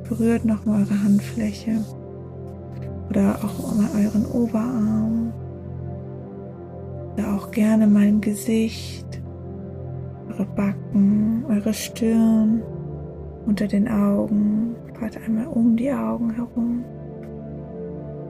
berührt 0.09 0.45
nochmal 0.45 0.83
eure 0.83 1.03
Handfläche 1.03 1.85
oder 3.09 3.39
auch 3.45 3.75
mal 3.77 3.89
euren 4.03 4.27
Oberarm. 4.27 5.33
Oder 7.15 7.35
auch 7.35 7.51
gerne 7.51 7.87
mal 7.87 8.07
im 8.07 8.21
Gesicht, 8.21 9.21
eure 10.31 10.47
Backen, 10.47 11.45
eure 11.49 11.75
Stirn, 11.75 12.63
unter 13.47 13.67
den 13.67 13.89
Augen, 13.89 14.77
fahrt 14.99 15.19
einmal 15.27 15.47
um 15.49 15.77
die 15.77 15.93
Augen 15.93 16.31
herum, 16.31 16.85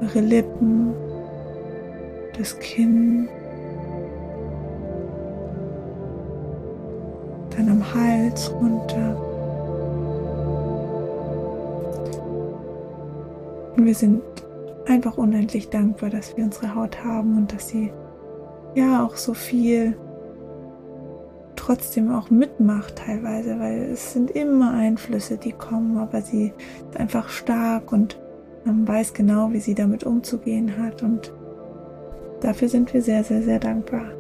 eure 0.01 0.21
Lippen, 0.21 0.93
das 2.37 2.59
Kinn, 2.59 3.29
dann 7.61 7.69
am 7.69 7.95
Hals 7.95 8.51
runter. 8.53 9.17
Und 13.77 13.85
wir 13.85 13.95
sind 13.95 14.23
einfach 14.87 15.19
unendlich 15.19 15.69
dankbar, 15.69 16.11
dass 16.11 16.37
wir 16.37 16.45
unsere 16.45 16.75
Haut 16.75 17.05
haben 17.05 17.37
und 17.37 17.53
dass 17.53 17.69
sie 17.69 17.93
ja 18.75 19.05
auch 19.05 19.17
so 19.17 19.35
viel 19.35 19.97
trotzdem 21.57 22.11
auch 22.13 22.31
mitmacht 22.31 22.97
teilweise, 22.97 23.59
weil 23.61 23.91
es 23.93 24.13
sind 24.13 24.31
immer 24.31 24.73
Einflüsse, 24.73 25.37
die 25.37 25.53
kommen, 25.53 25.99
aber 25.99 26.23
sie 26.23 26.53
ist 26.91 26.99
einfach 26.99 27.29
stark 27.29 27.93
und 27.93 28.19
man 28.65 28.89
weiß 28.89 29.13
genau, 29.13 29.53
wie 29.53 29.61
sie 29.61 29.75
damit 29.75 30.05
umzugehen 30.05 30.79
hat 30.79 31.03
und 31.03 31.33
dafür 32.41 32.69
sind 32.69 32.93
wir 32.95 33.03
sehr, 33.03 33.23
sehr, 33.23 33.43
sehr 33.43 33.59
dankbar. 33.59 34.20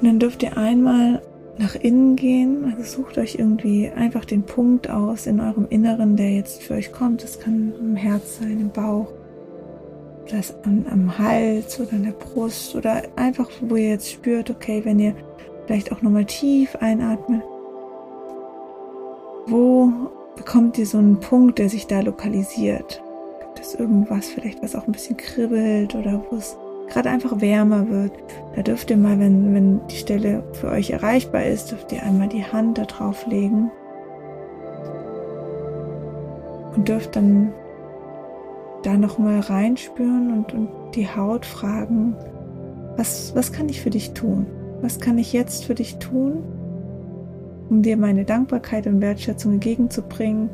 Und 0.00 0.06
dann 0.06 0.18
dürft 0.18 0.42
ihr 0.42 0.56
einmal 0.56 1.22
nach 1.58 1.74
innen 1.74 2.16
gehen. 2.16 2.72
Also 2.76 3.02
sucht 3.02 3.18
euch 3.18 3.34
irgendwie 3.34 3.90
einfach 3.90 4.24
den 4.24 4.44
Punkt 4.44 4.88
aus 4.88 5.26
in 5.26 5.40
eurem 5.40 5.66
Inneren, 5.68 6.16
der 6.16 6.30
jetzt 6.30 6.62
für 6.62 6.74
euch 6.74 6.92
kommt. 6.92 7.22
Das 7.22 7.40
kann 7.40 7.72
im 7.80 7.96
Herz 7.96 8.38
sein, 8.38 8.60
im 8.60 8.70
Bauch, 8.70 9.08
das 10.30 10.54
am, 10.64 10.86
am 10.90 11.18
Hals 11.18 11.80
oder 11.80 11.94
an 11.94 12.04
der 12.04 12.12
Brust 12.12 12.76
oder 12.76 13.02
einfach, 13.16 13.50
wo 13.60 13.76
ihr 13.76 13.90
jetzt 13.90 14.10
spürt, 14.10 14.50
okay, 14.50 14.82
wenn 14.84 14.98
ihr 14.98 15.14
vielleicht 15.66 15.92
auch 15.92 16.02
nochmal 16.02 16.24
tief 16.24 16.76
einatmet, 16.76 17.42
wo 19.46 19.92
bekommt 20.36 20.78
ihr 20.78 20.86
so 20.86 20.98
einen 20.98 21.18
Punkt, 21.20 21.58
der 21.58 21.68
sich 21.68 21.86
da 21.86 22.00
lokalisiert? 22.00 23.02
Gibt 23.40 23.60
es 23.60 23.74
irgendwas 23.74 24.28
vielleicht, 24.28 24.62
was 24.62 24.76
auch 24.76 24.86
ein 24.86 24.92
bisschen 24.92 25.16
kribbelt 25.16 25.94
oder 25.94 26.22
wo 26.30 26.36
es 26.36 26.56
gerade 26.88 27.10
einfach 27.10 27.40
wärmer 27.40 27.88
wird? 27.88 28.12
Da 28.54 28.62
dürft 28.62 28.90
ihr 28.90 28.96
mal, 28.96 29.18
wenn, 29.18 29.54
wenn 29.54 29.86
die 29.88 29.96
Stelle 29.96 30.42
für 30.52 30.68
euch 30.68 30.90
erreichbar 30.90 31.44
ist, 31.44 31.70
dürft 31.70 31.92
ihr 31.92 32.02
einmal 32.02 32.28
die 32.28 32.44
Hand 32.44 32.78
da 32.78 32.84
drauf 32.84 33.26
legen 33.26 33.70
und 36.74 36.88
dürft 36.88 37.16
dann 37.16 37.52
da 38.82 38.96
nochmal 38.96 39.40
reinspüren 39.40 40.32
und, 40.32 40.54
und 40.54 40.68
die 40.94 41.08
Haut 41.08 41.44
fragen, 41.44 42.14
was, 42.96 43.34
was 43.34 43.52
kann 43.52 43.68
ich 43.68 43.80
für 43.80 43.90
dich 43.90 44.12
tun? 44.12 44.46
Was 44.80 45.00
kann 45.00 45.18
ich 45.18 45.32
jetzt 45.32 45.64
für 45.64 45.74
dich 45.74 45.98
tun, 45.98 46.44
um 47.68 47.82
dir 47.82 47.96
meine 47.96 48.24
Dankbarkeit 48.24 48.86
und 48.86 49.00
Wertschätzung 49.00 49.54
entgegenzubringen? 49.54 50.50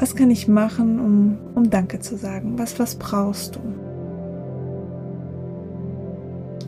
Was 0.00 0.14
kann 0.14 0.30
ich 0.30 0.46
machen, 0.46 1.00
um, 1.00 1.38
um 1.56 1.70
Danke 1.70 1.98
zu 1.98 2.16
sagen? 2.16 2.56
Was, 2.56 2.78
was 2.78 2.94
brauchst 2.94 3.56
du? 3.56 3.60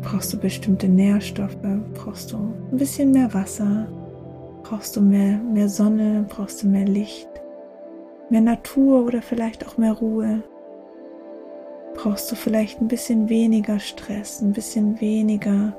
Brauchst 0.02 0.32
du 0.32 0.36
bestimmte 0.36 0.88
Nährstoffe? 0.88 1.56
Brauchst 1.94 2.32
du 2.32 2.38
ein 2.72 2.76
bisschen 2.76 3.12
mehr 3.12 3.32
Wasser? 3.32 3.86
Brauchst 4.64 4.96
du 4.96 5.00
mehr, 5.00 5.38
mehr 5.38 5.68
Sonne? 5.68 6.26
Brauchst 6.28 6.64
du 6.64 6.66
mehr 6.66 6.86
Licht? 6.86 7.28
Mehr 8.30 8.40
Natur 8.40 9.04
oder 9.06 9.22
vielleicht 9.22 9.64
auch 9.66 9.78
mehr 9.78 9.92
Ruhe? 9.92 10.42
Brauchst 11.94 12.32
du 12.32 12.34
vielleicht 12.34 12.80
ein 12.80 12.88
bisschen 12.88 13.28
weniger 13.28 13.78
Stress, 13.78 14.40
ein 14.40 14.52
bisschen 14.52 15.00
weniger 15.00 15.76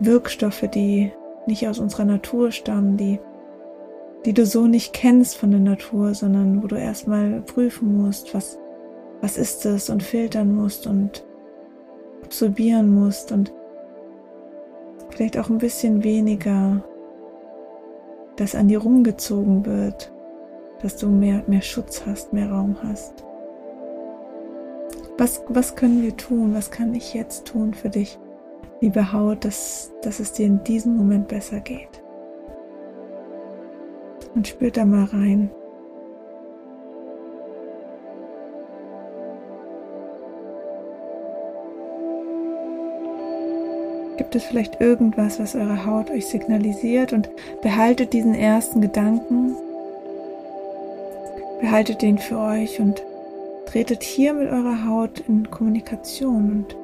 Wirkstoffe, 0.00 0.68
die 0.74 1.12
nicht 1.46 1.68
aus 1.68 1.78
unserer 1.78 2.04
Natur 2.04 2.50
stammen, 2.50 2.96
die, 2.96 3.20
die 4.26 4.34
du 4.34 4.44
so 4.44 4.66
nicht 4.66 4.92
kennst 4.92 5.36
von 5.36 5.50
der 5.50 5.60
Natur, 5.60 6.14
sondern 6.14 6.62
wo 6.62 6.66
du 6.66 6.76
erstmal 6.76 7.40
prüfen 7.40 7.96
musst, 7.96 8.34
was, 8.34 8.58
was 9.20 9.38
ist 9.38 9.64
es 9.64 9.88
und 9.88 10.02
filtern 10.02 10.54
musst 10.54 10.86
und 10.86 11.24
absorbieren 12.22 12.94
musst 12.94 13.32
und 13.32 13.52
vielleicht 15.10 15.38
auch 15.38 15.48
ein 15.48 15.58
bisschen 15.58 16.04
weniger, 16.04 16.82
dass 18.36 18.54
an 18.54 18.68
dir 18.68 18.80
rumgezogen 18.80 19.64
wird, 19.64 20.12
dass 20.82 20.96
du 20.96 21.08
mehr, 21.08 21.42
mehr 21.46 21.62
Schutz 21.62 22.04
hast, 22.04 22.32
mehr 22.34 22.50
Raum 22.50 22.76
hast. 22.82 23.24
Was, 25.16 25.42
was 25.48 25.76
können 25.76 26.02
wir 26.02 26.14
tun? 26.14 26.52
Was 26.52 26.70
kann 26.70 26.94
ich 26.94 27.14
jetzt 27.14 27.46
tun 27.46 27.72
für 27.72 27.88
dich? 27.88 28.18
liebe 28.80 29.12
Haut, 29.12 29.44
dass, 29.44 29.92
dass 30.02 30.20
es 30.20 30.32
dir 30.32 30.46
in 30.46 30.62
diesem 30.64 30.96
Moment 30.96 31.28
besser 31.28 31.60
geht. 31.60 32.02
Und 34.36 34.46
spür 34.46 34.70
da 34.70 34.84
mal 34.84 35.04
rein. 35.04 35.50
Gibt 44.18 44.34
es 44.34 44.44
vielleicht 44.44 44.78
irgendwas, 44.78 45.40
was 45.40 45.54
eure 45.54 45.86
Haut 45.86 46.10
euch 46.10 46.26
signalisiert 46.26 47.14
und 47.14 47.30
behaltet 47.62 48.12
diesen 48.12 48.34
ersten 48.34 48.82
Gedanken, 48.82 49.56
behaltet 51.62 52.02
den 52.02 52.18
für 52.18 52.38
euch 52.38 52.78
und 52.78 53.02
tretet 53.64 54.02
hier 54.02 54.34
mit 54.34 54.50
eurer 54.50 54.86
Haut 54.86 55.20
in 55.28 55.50
Kommunikation 55.50 56.66
und 56.66 56.76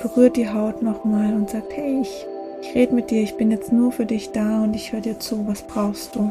berührt 0.00 0.36
die 0.36 0.48
Haut 0.48 0.80
nochmal 0.82 1.34
und 1.34 1.50
sagt, 1.50 1.76
hey, 1.76 2.00
ich, 2.00 2.26
ich 2.62 2.74
rede 2.74 2.94
mit 2.94 3.10
dir, 3.10 3.22
ich 3.22 3.36
bin 3.36 3.50
jetzt 3.50 3.72
nur 3.72 3.92
für 3.92 4.06
dich 4.06 4.32
da 4.32 4.62
und 4.62 4.74
ich 4.74 4.92
höre 4.92 5.00
dir 5.00 5.18
zu, 5.18 5.46
was 5.46 5.62
brauchst 5.62 6.14
du? 6.14 6.30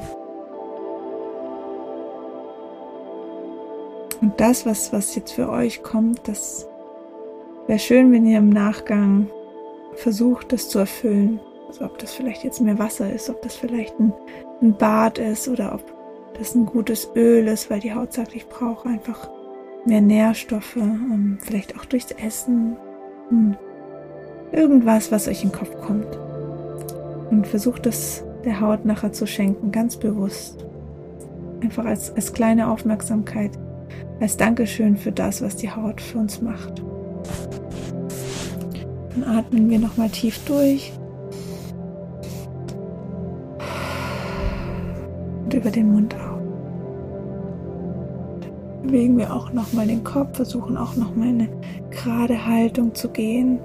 Und 4.22 4.40
das, 4.40 4.66
was, 4.66 4.92
was 4.92 5.16
jetzt 5.16 5.32
für 5.32 5.50
euch 5.50 5.82
kommt, 5.82 6.28
das 6.28 6.68
wäre 7.68 7.80
schön, 7.80 8.12
wenn 8.12 8.26
ihr 8.26 8.40
im 8.40 8.50
Nachgang 8.50 9.28
versucht, 9.96 10.52
das 10.52 10.70
zu 10.70 10.80
erfüllen. 10.80 11.40
Also 11.68 11.86
ob 11.86 11.98
das 12.00 12.14
vielleicht 12.14 12.44
jetzt 12.44 12.62
mehr 12.62 12.80
Wasser 12.80 13.12
ist, 13.12 13.30
ob 13.30 13.42
das 13.42 13.56
vielleicht 13.56 13.98
ein, 14.00 14.14
ein 14.62 14.76
Bad 14.76 15.20
ist 15.20 15.48
oder 15.48 15.74
ob 15.74 15.84
das 16.38 16.56
ein 16.56 16.66
gutes 16.66 17.10
Öl 17.16 17.48
ist, 17.48 17.70
weil 17.70 17.80
die 17.80 17.94
Haut 17.94 18.14
sagt, 18.14 18.36
ich 18.36 18.48
brauche 18.48 18.90
einfach 18.90 19.30
mehr 19.86 20.02
Nährstoffe, 20.02 20.78
um, 20.78 21.38
vielleicht 21.42 21.78
auch 21.78 21.86
durchs 21.86 22.12
Essen 22.12 22.78
hm. 23.30 23.56
Irgendwas, 24.52 25.12
was 25.12 25.28
euch 25.28 25.44
in 25.44 25.50
den 25.50 25.58
Kopf 25.58 25.80
kommt. 25.82 26.18
Und 27.30 27.46
versucht 27.46 27.86
es 27.86 28.24
der 28.46 28.60
Haut 28.60 28.86
nachher 28.86 29.12
zu 29.12 29.28
schenken, 29.28 29.72
ganz 29.72 29.98
bewusst. 29.98 30.66
Einfach 31.62 31.86
als, 31.86 32.16
als 32.16 32.34
kleine 32.34 32.70
Aufmerksamkeit, 32.70 33.52
als 34.20 34.38
Dankeschön 34.38 34.98
für 34.98 35.12
das, 35.12 35.42
was 35.42 35.56
die 35.56 35.70
Haut 35.70 36.02
für 36.02 36.18
uns 36.18 36.42
macht. 36.42 36.82
Dann 39.16 39.24
atmen 39.24 39.70
wir 39.70 39.80
nochmal 39.80 40.10
tief 40.10 40.40
durch. 40.46 40.94
Und 45.44 45.54
über 45.54 45.70
den 45.70 45.92
Mund 45.92 46.16
auf 46.16 46.30
bewegen 48.90 49.18
wir 49.18 49.34
auch 49.34 49.54
nochmal 49.54 49.88
den 49.88 50.04
Kopf, 50.04 50.36
versuchen 50.36 50.78
auch 50.78 50.96
nochmal 50.96 51.30
eine 51.30 51.50
gerade 51.92 52.46
Haltung 52.48 52.96
zu 52.96 53.10
gehen. 53.10 53.60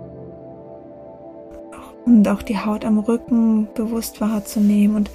Und 2.06 2.28
auch 2.28 2.42
die 2.42 2.58
Haut 2.58 2.84
am 2.84 2.98
Rücken 2.98 3.68
bewusst 3.74 4.20
wahrzunehmen. 4.20 4.96
Und 4.96 5.10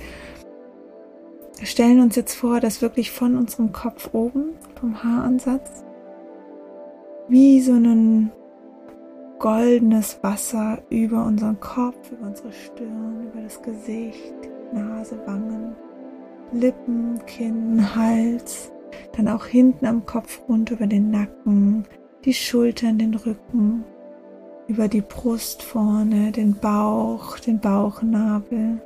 stellen 1.64 2.00
uns 2.00 2.16
jetzt 2.16 2.36
vor, 2.36 2.60
dass 2.60 2.82
wirklich 2.82 3.12
von 3.12 3.38
unserem 3.38 3.72
Kopf 3.72 4.10
oben, 4.14 4.52
vom 4.80 5.04
Haaransatz, 5.04 5.84
wie 7.28 7.62
so 7.62 7.74
ein 7.74 8.32
goldenes 9.40 10.20
Wasser 10.22 10.80
über 10.90 11.26
unseren 11.26 11.60
Kopf, 11.60 12.12
über 12.12 12.28
unsere 12.28 12.52
Stirn, 12.52 13.30
über 13.32 13.42
das 13.42 13.62
Gesicht, 13.62 14.34
Nase, 14.74 15.18
Wangen, 15.26 15.76
Lippen, 16.52 17.20
Kinn, 17.26 17.96
Hals, 17.96 18.72
dann 19.16 19.28
auch 19.28 19.46
hinten 19.46 19.86
am 19.86 20.06
Kopf 20.06 20.42
runter 20.48 20.76
über 20.76 20.88
den 20.88 21.12
Nacken, 21.12 21.86
die 22.26 22.34
Schultern, 22.34 22.98
den 22.98 23.14
Rücken, 23.16 23.86
über 24.70 24.88
die 24.88 25.02
Brust 25.02 25.64
vorne, 25.64 26.32
den 26.32 26.54
Bauch, 26.54 27.40
den 27.40 27.60
Bauchnabel, 27.60 28.80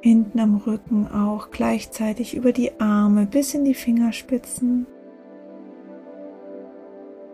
hinten 0.00 0.40
am 0.40 0.56
Rücken 0.56 1.06
auch 1.06 1.50
gleichzeitig 1.50 2.34
über 2.34 2.52
die 2.52 2.80
Arme 2.80 3.26
bis 3.26 3.52
in 3.52 3.66
die 3.66 3.74
Fingerspitzen, 3.74 4.86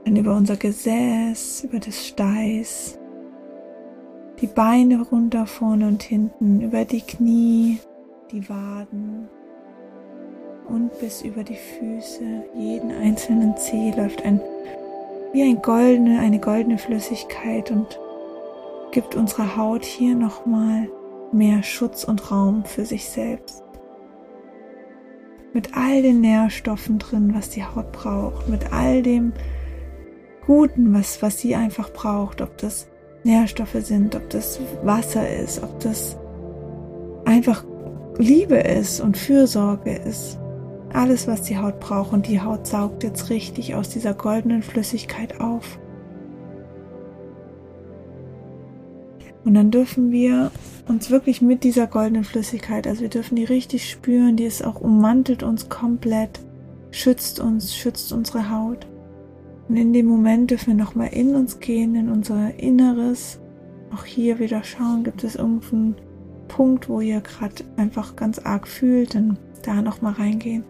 dann 0.04 0.16
über 0.16 0.34
unser 0.34 0.56
Gesäß, 0.56 1.64
über 1.64 1.78
das 1.78 2.04
Steiß, 2.04 2.98
die 4.40 4.48
Beine 4.48 5.02
runter 5.02 5.46
vorne 5.46 5.86
und 5.86 6.02
hinten, 6.02 6.62
über 6.62 6.84
die 6.84 7.00
Knie, 7.02 7.78
die 8.32 8.48
Waden, 8.48 9.28
und 10.68 10.98
bis 10.98 11.22
über 11.22 11.44
die 11.44 11.56
Füße, 11.56 12.44
jeden 12.56 12.90
einzelnen 12.90 13.56
Zeh 13.56 13.92
läuft 13.92 14.24
ein 14.24 14.40
wie 15.34 15.42
ein 15.42 15.60
goldene, 15.60 16.20
eine 16.20 16.38
goldene 16.38 16.78
Flüssigkeit 16.78 17.72
und 17.72 17.98
gibt 18.92 19.16
unserer 19.16 19.56
Haut 19.56 19.84
hier 19.84 20.14
nochmal 20.14 20.88
mehr 21.32 21.64
Schutz 21.64 22.04
und 22.04 22.30
Raum 22.30 22.64
für 22.64 22.84
sich 22.84 23.10
selbst. 23.10 23.64
Mit 25.52 25.76
all 25.76 26.02
den 26.02 26.20
Nährstoffen 26.20 27.00
drin, 27.00 27.34
was 27.34 27.50
die 27.50 27.64
Haut 27.64 27.90
braucht, 27.90 28.48
mit 28.48 28.72
all 28.72 29.02
dem 29.02 29.32
Guten, 30.46 30.94
was, 30.94 31.20
was 31.20 31.40
sie 31.40 31.56
einfach 31.56 31.92
braucht, 31.92 32.40
ob 32.40 32.56
das 32.58 32.86
Nährstoffe 33.24 33.78
sind, 33.80 34.14
ob 34.14 34.30
das 34.30 34.60
Wasser 34.84 35.28
ist, 35.28 35.60
ob 35.64 35.80
das 35.80 36.16
einfach 37.24 37.64
Liebe 38.18 38.58
ist 38.58 39.00
und 39.00 39.16
Fürsorge 39.16 39.96
ist 39.96 40.38
alles, 40.94 41.26
was 41.26 41.42
die 41.42 41.58
Haut 41.58 41.80
braucht 41.80 42.12
und 42.12 42.28
die 42.28 42.40
Haut 42.40 42.66
saugt 42.66 43.02
jetzt 43.02 43.28
richtig 43.30 43.74
aus 43.74 43.88
dieser 43.88 44.14
goldenen 44.14 44.62
Flüssigkeit 44.62 45.40
auf. 45.40 45.78
Und 49.44 49.54
dann 49.54 49.70
dürfen 49.70 50.10
wir 50.10 50.50
uns 50.88 51.10
wirklich 51.10 51.42
mit 51.42 51.64
dieser 51.64 51.86
goldenen 51.86 52.24
Flüssigkeit, 52.24 52.86
also 52.86 53.02
wir 53.02 53.08
dürfen 53.08 53.36
die 53.36 53.44
richtig 53.44 53.90
spüren, 53.90 54.36
die 54.36 54.44
ist 54.44 54.64
auch 54.64 54.80
ummantelt 54.80 55.42
uns 55.42 55.68
komplett, 55.68 56.40
schützt 56.90 57.40
uns, 57.40 57.76
schützt 57.76 58.12
unsere 58.12 58.50
Haut. 58.50 58.86
Und 59.68 59.76
in 59.76 59.92
dem 59.92 60.06
Moment 60.06 60.50
dürfen 60.50 60.68
wir 60.68 60.84
nochmal 60.84 61.08
in 61.12 61.34
uns 61.34 61.60
gehen, 61.60 61.94
in 61.94 62.08
unser 62.08 62.58
Inneres. 62.58 63.40
Auch 63.92 64.04
hier 64.04 64.38
wieder 64.38 64.62
schauen, 64.62 65.04
gibt 65.04 65.24
es 65.24 65.36
irgendeinen 65.36 65.96
Punkt, 66.48 66.88
wo 66.88 67.00
ihr 67.00 67.20
gerade 67.20 67.64
einfach 67.76 68.16
ganz 68.16 68.38
arg 68.38 68.68
fühlt, 68.68 69.14
dann 69.14 69.38
da 69.62 69.82
nochmal 69.82 70.14
reingehen. 70.14 70.64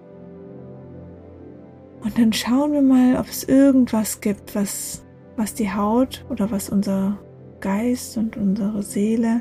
Und 2.04 2.18
dann 2.18 2.32
schauen 2.34 2.72
wir 2.72 2.82
mal, 2.82 3.16
ob 3.16 3.28
es 3.28 3.44
irgendwas 3.44 4.20
gibt, 4.20 4.54
was, 4.54 5.02
was 5.36 5.54
die 5.54 5.72
Haut 5.72 6.24
oder 6.28 6.50
was 6.50 6.68
unser 6.68 7.18
Geist 7.60 8.18
und 8.18 8.36
unsere 8.36 8.82
Seele 8.82 9.40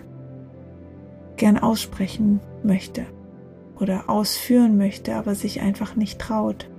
gern 1.35 1.57
aussprechen 1.57 2.39
möchte 2.63 3.05
oder 3.79 4.09
ausführen 4.09 4.77
möchte, 4.77 5.15
aber 5.15 5.35
sich 5.35 5.59
einfach 5.59 5.97
nicht 5.97 6.19
traut. 6.19 6.69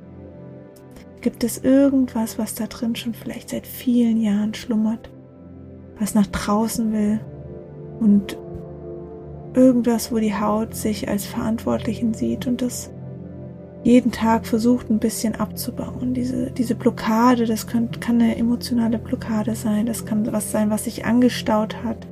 Gibt 1.21 1.45
es 1.45 1.59
irgendwas, 1.59 2.38
was 2.38 2.55
da 2.55 2.67
drin 2.67 2.97
schon 2.97 3.12
vielleicht 3.12 3.50
seit 3.50 3.67
vielen 3.67 4.21
Jahren 4.21 4.55
schlummert, 4.55 5.11
was 5.99 6.14
nach 6.14 6.26
draußen 6.26 6.93
will 6.93 7.21
und 8.00 8.38
irgendwas, 9.55 10.11
wo 10.12 10.19
die 10.19 10.35
Haut 10.35 10.75
sich 10.75 11.09
als 11.09 11.26
Verantwortlichen 11.26 12.14
sieht 12.14 12.47
und 12.47 12.62
das 12.62 12.91
jeden 13.85 14.12
Tag 14.12 14.47
versucht 14.47 14.91
ein 14.91 14.99
bisschen 14.99 15.35
abzubauen. 15.35 16.14
Diese, 16.14 16.50
diese 16.50 16.75
Blockade, 16.75 17.45
das 17.45 17.67
kann, 17.67 17.91
kann 18.00 18.21
eine 18.21 18.37
emotionale 18.37 18.99
Blockade 18.99 19.55
sein, 19.55 19.85
das 19.85 20.07
kann 20.07 20.33
was 20.33 20.50
sein, 20.50 20.71
was 20.71 20.85
sich 20.85 21.05
angestaut 21.05 21.85
hat, 21.85 22.07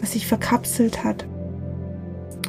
was 0.00 0.12
sich 0.12 0.26
verkapselt 0.26 1.02
hat, 1.02 1.26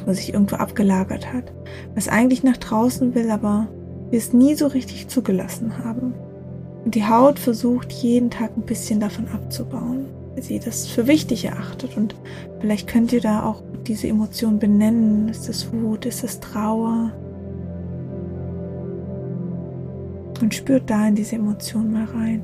was 0.04 0.18
sich 0.18 0.34
irgendwo 0.34 0.56
abgelagert 0.56 1.32
hat, 1.32 1.50
was 1.94 2.08
eigentlich 2.08 2.44
nach 2.44 2.58
draußen 2.58 3.14
will, 3.14 3.30
aber 3.30 3.68
wir 4.10 4.18
es 4.18 4.34
nie 4.34 4.54
so 4.54 4.66
richtig 4.66 5.08
zugelassen 5.08 5.78
haben. 5.82 6.12
Und 6.84 6.94
die 6.94 7.06
Haut 7.06 7.38
versucht 7.38 7.90
jeden 7.90 8.28
Tag 8.28 8.54
ein 8.54 8.66
bisschen 8.66 9.00
davon 9.00 9.28
abzubauen, 9.28 10.04
weil 10.34 10.42
sie 10.42 10.58
das 10.58 10.86
für 10.86 11.06
wichtig 11.06 11.46
erachtet. 11.46 11.96
Und 11.96 12.14
vielleicht 12.60 12.86
könnt 12.86 13.12
ihr 13.14 13.22
da 13.22 13.44
auch 13.44 13.62
diese 13.86 14.08
Emotion 14.08 14.58
benennen. 14.58 15.28
Ist 15.28 15.48
das 15.48 15.72
Wut? 15.72 16.04
Ist 16.04 16.22
das 16.22 16.40
Trauer? 16.40 17.12
Und 20.42 20.54
spürt 20.54 20.90
da 20.90 21.08
in 21.08 21.14
diese 21.14 21.36
Emotion 21.36 21.90
mal 21.90 22.04
rein. 22.04 22.42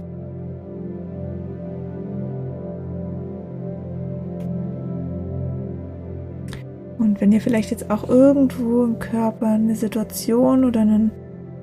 Und 6.98 7.20
wenn 7.20 7.32
ihr 7.32 7.40
vielleicht 7.40 7.70
jetzt 7.70 7.90
auch 7.90 8.08
irgendwo 8.08 8.84
im 8.84 8.98
Körper 8.98 9.48
eine 9.48 9.76
Situation 9.76 10.64
oder 10.64 10.80
einen 10.80 11.10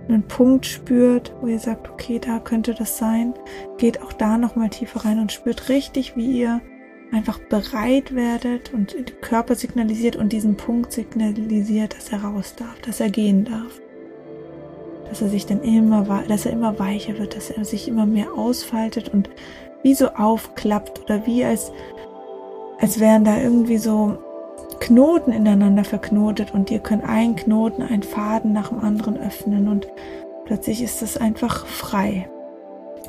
einen 0.07 0.23
Punkt 0.23 0.65
spürt, 0.65 1.33
wo 1.41 1.47
ihr 1.47 1.59
sagt, 1.59 1.89
okay, 1.89 2.19
da 2.19 2.39
könnte 2.39 2.73
das 2.73 2.97
sein, 2.97 3.33
geht 3.77 4.01
auch 4.01 4.13
da 4.13 4.37
nochmal 4.37 4.69
tiefer 4.69 5.05
rein 5.05 5.19
und 5.19 5.31
spürt 5.31 5.69
richtig, 5.69 6.15
wie 6.15 6.41
ihr 6.41 6.61
einfach 7.11 7.39
bereit 7.39 8.13
werdet 8.13 8.73
und 8.73 8.93
der 8.93 9.15
Körper 9.21 9.55
signalisiert 9.55 10.15
und 10.15 10.33
diesen 10.33 10.57
Punkt 10.57 10.91
signalisiert, 10.91 11.95
dass 11.97 12.11
er 12.11 12.23
raus 12.23 12.55
darf, 12.55 12.79
dass 12.81 12.99
er 12.99 13.09
gehen 13.09 13.45
darf. 13.45 13.81
Dass 15.09 15.21
er 15.21 15.29
sich 15.29 15.45
dann 15.45 15.61
immer, 15.61 16.23
dass 16.27 16.45
er 16.45 16.53
immer 16.53 16.77
weicher 16.79 17.17
wird, 17.17 17.35
dass 17.35 17.49
er 17.49 17.63
sich 17.65 17.87
immer 17.87 18.05
mehr 18.05 18.33
ausfaltet 18.33 19.09
und 19.09 19.29
wie 19.83 19.93
so 19.93 20.09
aufklappt 20.09 21.03
oder 21.03 21.25
wie 21.25 21.45
als, 21.45 21.71
als 22.79 22.99
wären 22.99 23.23
da 23.23 23.37
irgendwie 23.37 23.77
so 23.77 24.17
Knoten 24.79 25.31
ineinander 25.31 25.83
verknotet 25.83 26.53
und 26.53 26.69
ihr 26.71 26.79
könnt 26.79 27.03
einen 27.03 27.35
Knoten, 27.35 27.81
einen 27.81 28.03
Faden 28.03 28.51
nach 28.51 28.69
dem 28.69 28.79
anderen 28.79 29.17
öffnen 29.17 29.67
und 29.67 29.87
plötzlich 30.45 30.81
ist 30.81 31.01
es 31.01 31.17
einfach 31.17 31.65
frei. 31.65 32.27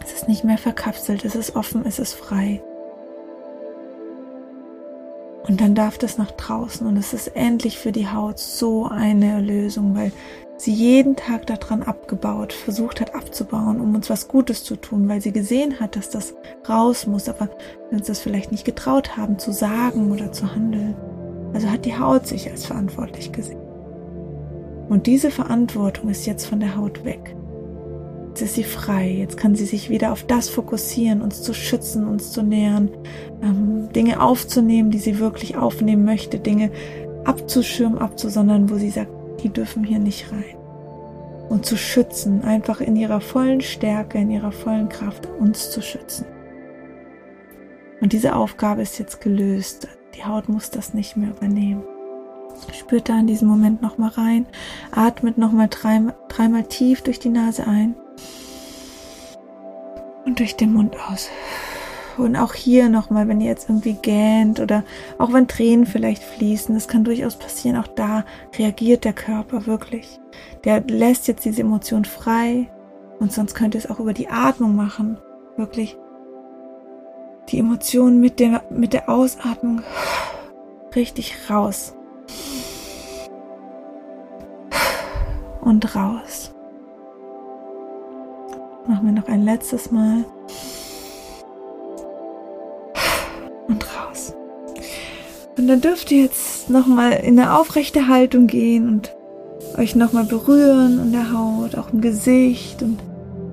Es 0.05 0.13
ist 0.13 0.29
nicht 0.29 0.45
mehr 0.45 0.59
verkapselt, 0.59 1.25
es 1.25 1.35
ist 1.35 1.57
offen, 1.57 1.85
es 1.87 1.99
ist 1.99 2.15
frei. 2.15 2.63
Und 5.49 5.61
dann 5.61 5.75
darf 5.75 5.97
das 5.99 6.19
nach 6.19 6.33
draußen 6.33 6.87
und 6.87 6.97
es 6.97 7.13
ist 7.13 7.29
endlich 7.29 7.79
für 7.79 7.93
die 7.93 8.09
Haut 8.09 8.39
so 8.39 8.87
eine 8.87 9.33
Erlösung, 9.33 9.95
weil 9.95 10.13
sie 10.57 10.73
jeden 10.73 11.17
Tag 11.17 11.47
daran 11.47 11.83
abgebaut, 11.83 12.53
versucht 12.53 13.01
hat 13.01 13.15
abzubauen, 13.15 13.81
um 13.81 13.95
uns 13.95 14.09
was 14.09 14.29
Gutes 14.29 14.65
zu 14.65 14.77
tun, 14.77 15.09
weil 15.09 15.21
sie 15.21 15.33
gesehen 15.33 15.81
hat, 15.81 15.97
dass 15.97 16.11
das 16.11 16.35
raus 16.69 17.07
muss, 17.07 17.29
aber 17.29 17.51
wir 17.91 17.99
uns 17.99 18.07
das 18.07 18.21
vielleicht 18.21 18.53
nicht 18.53 18.65
getraut 18.65 19.17
haben 19.17 19.39
zu 19.39 19.53
sagen 19.53 20.11
oder 20.11 20.33
zu 20.33 20.55
handeln. 20.55 20.97
Also 21.53 21.71
hat 21.71 21.85
die 21.85 21.99
Haut 21.99 22.27
sich 22.27 22.51
als 22.51 22.67
verantwortlich 22.67 23.33
gesehen. 23.33 23.61
Und 24.89 25.07
diese 25.07 25.31
Verantwortung 25.31 26.11
ist 26.11 26.27
jetzt 26.27 26.47
von 26.47 26.61
der 26.61 26.77
Haut 26.77 27.05
weg. 27.05 27.35
Jetzt 28.29 28.43
ist 28.43 28.55
sie 28.55 28.65
frei, 28.65 29.09
jetzt 29.09 29.39
kann 29.39 29.55
sie 29.55 29.65
sich 29.65 29.89
wieder 29.89 30.13
auf 30.13 30.23
das 30.23 30.51
fokussieren, 30.51 31.23
uns 31.23 31.43
zu 31.43 31.55
schützen, 31.55 32.07
uns 32.07 32.33
zu 32.33 32.43
nähern, 32.43 32.91
ähm, 33.43 33.89
Dinge 33.95 34.21
aufzunehmen, 34.21 34.91
die 34.91 34.99
sie 34.99 35.19
wirklich 35.19 35.57
aufnehmen 35.57 36.05
möchte, 36.05 36.39
Dinge 36.39 36.71
abzuschirmen, 37.25 37.99
abzusondern, 37.99 38.71
wo 38.71 38.77
sie 38.77 38.91
sagt, 38.91 39.11
die 39.43 39.49
dürfen 39.49 39.85
hier 39.85 39.99
nicht 39.99 40.31
rein. 40.33 40.57
Und 41.49 41.65
zu 41.65 41.77
schützen, 41.77 42.43
einfach 42.43 42.81
in 42.81 42.97
ihrer 42.97 43.21
vollen 43.21 43.61
Stärke, 43.61 44.19
in 44.19 44.31
ihrer 44.31 44.53
vollen 44.53 44.89
Kraft, 44.89 45.29
uns 45.39 45.71
zu 45.71 45.81
schützen. 45.81 46.27
Und 48.01 48.13
diese 48.13 48.35
Aufgabe 48.35 48.83
ist 48.83 48.99
jetzt 48.99 49.21
gelöst. 49.21 49.89
Die 50.15 50.25
Haut 50.25 50.49
muss 50.49 50.71
das 50.71 50.95
nicht 50.95 51.17
mehr 51.17 51.31
übernehmen. 51.31 51.85
Spürt 52.73 53.09
da 53.09 53.19
in 53.19 53.27
diesem 53.27 53.49
Moment 53.49 53.83
nochmal 53.83 54.11
rein. 54.11 54.47
Atmet 54.91 55.39
nochmal 55.39 55.69
dreimal, 55.69 56.15
dreimal 56.29 56.65
tief 56.65 57.03
durch 57.03 57.19
die 57.19 57.29
Nase 57.29 57.67
ein. 57.67 57.95
Und 60.25 60.39
durch 60.39 60.57
den 60.57 60.73
Mund 60.73 60.97
aus. 61.09 61.29
Und 62.19 62.37
auch 62.37 62.55
hier 62.55 62.89
nochmal, 62.89 63.29
wenn 63.29 63.41
ihr 63.41 63.49
jetzt 63.49 63.69
irgendwie 63.69 63.95
gähnt 63.95 64.61
oder 64.61 64.85
auch 65.19 65.33
wenn 65.33 65.49
Tränen 65.49 65.87
vielleicht 65.87 66.23
fließen, 66.23 66.75
das 66.75 66.89
kann 66.89 67.05
durchaus 67.05 67.37
passieren, 67.37 67.77
auch 67.77 67.87
da 67.87 68.25
reagiert 68.59 69.05
der 69.05 69.13
Körper 69.13 69.67
wirklich. 69.67 70.19
Der 70.65 70.81
lässt 70.81 71.29
jetzt 71.29 71.45
diese 71.45 71.63
Emotion 71.63 72.05
frei 72.05 72.71
und 73.19 73.33
sonst 73.33 73.55
könnt 73.55 73.75
ihr 73.75 73.81
es 73.81 73.91
auch 73.91 74.01
über 74.01 74.15
die 74.15 74.29
Atmung 74.29 74.75
machen. 74.75 75.19
Wirklich 75.57 75.97
die 77.49 77.59
Emotionen 77.59 78.21
mit 78.21 78.41
der, 78.41 78.63
mit 78.71 78.93
der 78.93 79.09
Ausatmung 79.09 79.83
richtig 80.95 81.51
raus. 81.51 81.95
Und 85.61 85.97
raus. 85.97 86.55
Machen 88.87 89.07
wir 89.07 89.13
noch 89.13 89.29
ein 89.29 89.43
letztes 89.43 89.91
Mal. 89.91 90.25
Und 95.67 95.71
dann 95.71 95.81
dürft 95.81 96.13
ihr 96.13 96.23
jetzt 96.23 96.71
nochmal 96.71 97.15
in 97.15 97.37
eine 97.41 97.59
aufrechte 97.59 98.07
Haltung 98.07 98.47
gehen 98.47 98.89
und 98.89 99.17
euch 99.77 99.97
nochmal 99.97 100.23
berühren 100.23 101.01
an 101.01 101.11
der 101.11 101.33
Haut, 101.33 101.75
auch 101.75 101.93
im 101.93 102.01
Gesicht. 102.01 102.85
Und 102.85 103.01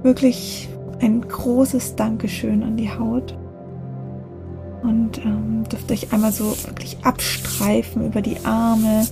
wirklich 0.03 0.69
ein 1.01 1.27
großes 1.27 1.95
Dankeschön 1.95 2.61
an 2.61 2.77
die 2.77 2.91
Haut. 2.91 3.35
Und 4.83 5.25
ähm, 5.25 5.63
dürft 5.71 5.91
euch 5.91 6.13
einmal 6.13 6.31
so 6.31 6.55
wirklich 6.67 6.97
abstreifen 7.01 8.05
über 8.05 8.21
die 8.21 8.37
Arme, 8.45 9.07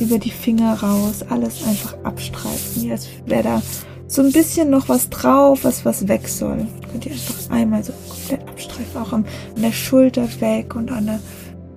über 0.00 0.18
die 0.18 0.30
Finger 0.30 0.82
raus, 0.82 1.26
alles 1.28 1.62
einfach 1.68 1.94
abstreifen, 2.04 2.84
wie 2.84 2.90
als 2.90 3.06
wäre 3.26 3.42
da 3.42 3.62
so 4.06 4.22
ein 4.22 4.32
bisschen 4.32 4.70
noch 4.70 4.88
was 4.88 5.10
drauf, 5.10 5.64
was 5.64 5.84
was 5.84 6.08
weg 6.08 6.26
soll. 6.26 6.66
Könnt 6.90 7.04
ihr 7.04 7.12
einfach 7.12 7.50
einmal 7.50 7.84
so 7.84 7.92
komplett 8.08 8.48
abstreifen, 8.48 9.02
auch 9.02 9.12
an 9.12 9.26
der 9.58 9.72
Schulter 9.72 10.26
weg 10.40 10.74
und 10.74 10.90
an 10.90 11.04
der, 11.04 11.20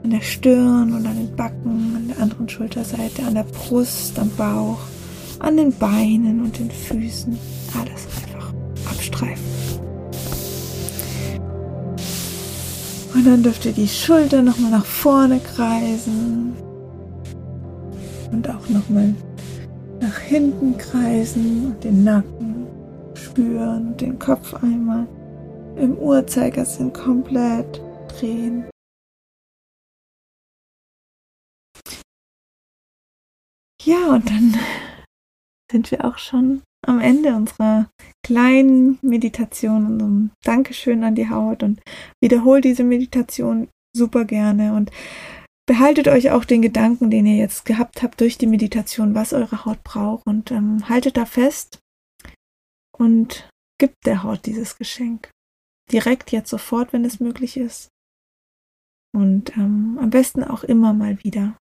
an 0.04 0.12
der 0.12 0.22
Stirn 0.22 0.94
und 0.94 1.06
an 1.06 1.16
den 1.16 1.36
Backen, 1.36 1.96
an 1.96 2.08
der 2.08 2.22
anderen 2.22 2.48
Schulterseite, 2.48 3.24
an 3.24 3.36
der 3.36 3.44
Brust, 3.44 4.18
am 4.20 4.30
Bauch, 4.32 4.80
an 5.40 5.58
den 5.58 5.72
Beinen 5.74 6.42
und 6.44 6.58
den 6.58 6.72
Füßen. 6.72 7.38
Alles 7.80 8.08
einfach 8.24 8.54
abstreifen. 8.90 9.44
Und 13.14 13.26
dann 13.26 13.44
dürft 13.44 13.66
ihr 13.66 13.74
die 13.74 13.88
Schulter 13.88 14.42
nochmal 14.42 14.72
nach 14.72 14.86
vorne 14.86 15.40
kreisen. 15.40 16.54
Und 18.32 18.50
auch 18.50 18.70
nochmal 18.70 19.14
nach 20.00 20.20
hinten 20.20 20.78
kreisen 20.78 21.66
und 21.66 21.84
den 21.84 22.04
Nacken 22.04 22.68
spüren, 23.16 23.98
den 23.98 24.18
Kopf 24.20 24.54
einmal 24.54 25.08
im 25.76 25.98
Uhrzeigersinn 25.98 26.94
komplett 26.94 27.82
drehen. 28.08 28.66
Ja, 33.84 34.13
und 34.13 34.30
dann 34.30 34.58
sind 35.72 35.92
wir 35.92 36.06
auch 36.06 36.18
schon 36.18 36.62
am 36.86 37.00
Ende 37.00 37.36
unserer 37.36 37.89
kleinen 38.26 39.00
Meditation, 39.02 39.86
unserem 39.86 40.32
Dankeschön 40.44 41.04
an 41.04 41.15
die 41.15 41.30
Haut 41.30 41.63
und 41.63 41.82
wiederholt 42.22 42.63
diese 42.63 42.84
Meditation 42.84 43.70
super 43.96 44.26
gerne 44.26 44.74
und 44.74 44.92
behaltet 45.68 46.08
euch 46.08 46.32
auch 46.32 46.46
den 46.46 46.62
Gedanken, 46.62 47.12
den 47.12 47.26
ihr 47.26 47.38
jetzt 47.38 47.65
gehabt 47.65 48.02
habt 48.02 48.20
durch 48.22 48.38
die 48.38 48.48
Meditation, 48.48 49.13
was 49.13 49.34
eure 49.34 49.65
Haut 49.65 49.84
braucht 49.84 50.26
und 50.26 50.52
ähm, 50.52 50.88
haltet 50.89 51.18
da 51.18 51.26
fest 51.26 51.80
und 52.98 53.50
gibt 53.80 54.06
der 54.06 54.24
Haut 54.24 54.46
dieses 54.46 54.78
Geschenk. 54.78 55.32
direkt 55.92 56.32
jetzt 56.32 56.50
sofort, 56.50 56.94
wenn 56.94 57.06
es 57.06 57.20
möglich 57.20 57.58
ist. 57.58 57.89
Und 59.12 59.56
ähm, 59.58 59.98
am 60.00 60.10
besten 60.10 60.44
auch 60.44 60.63
immer 60.63 60.94
mal 60.94 61.24
wieder. 61.24 61.58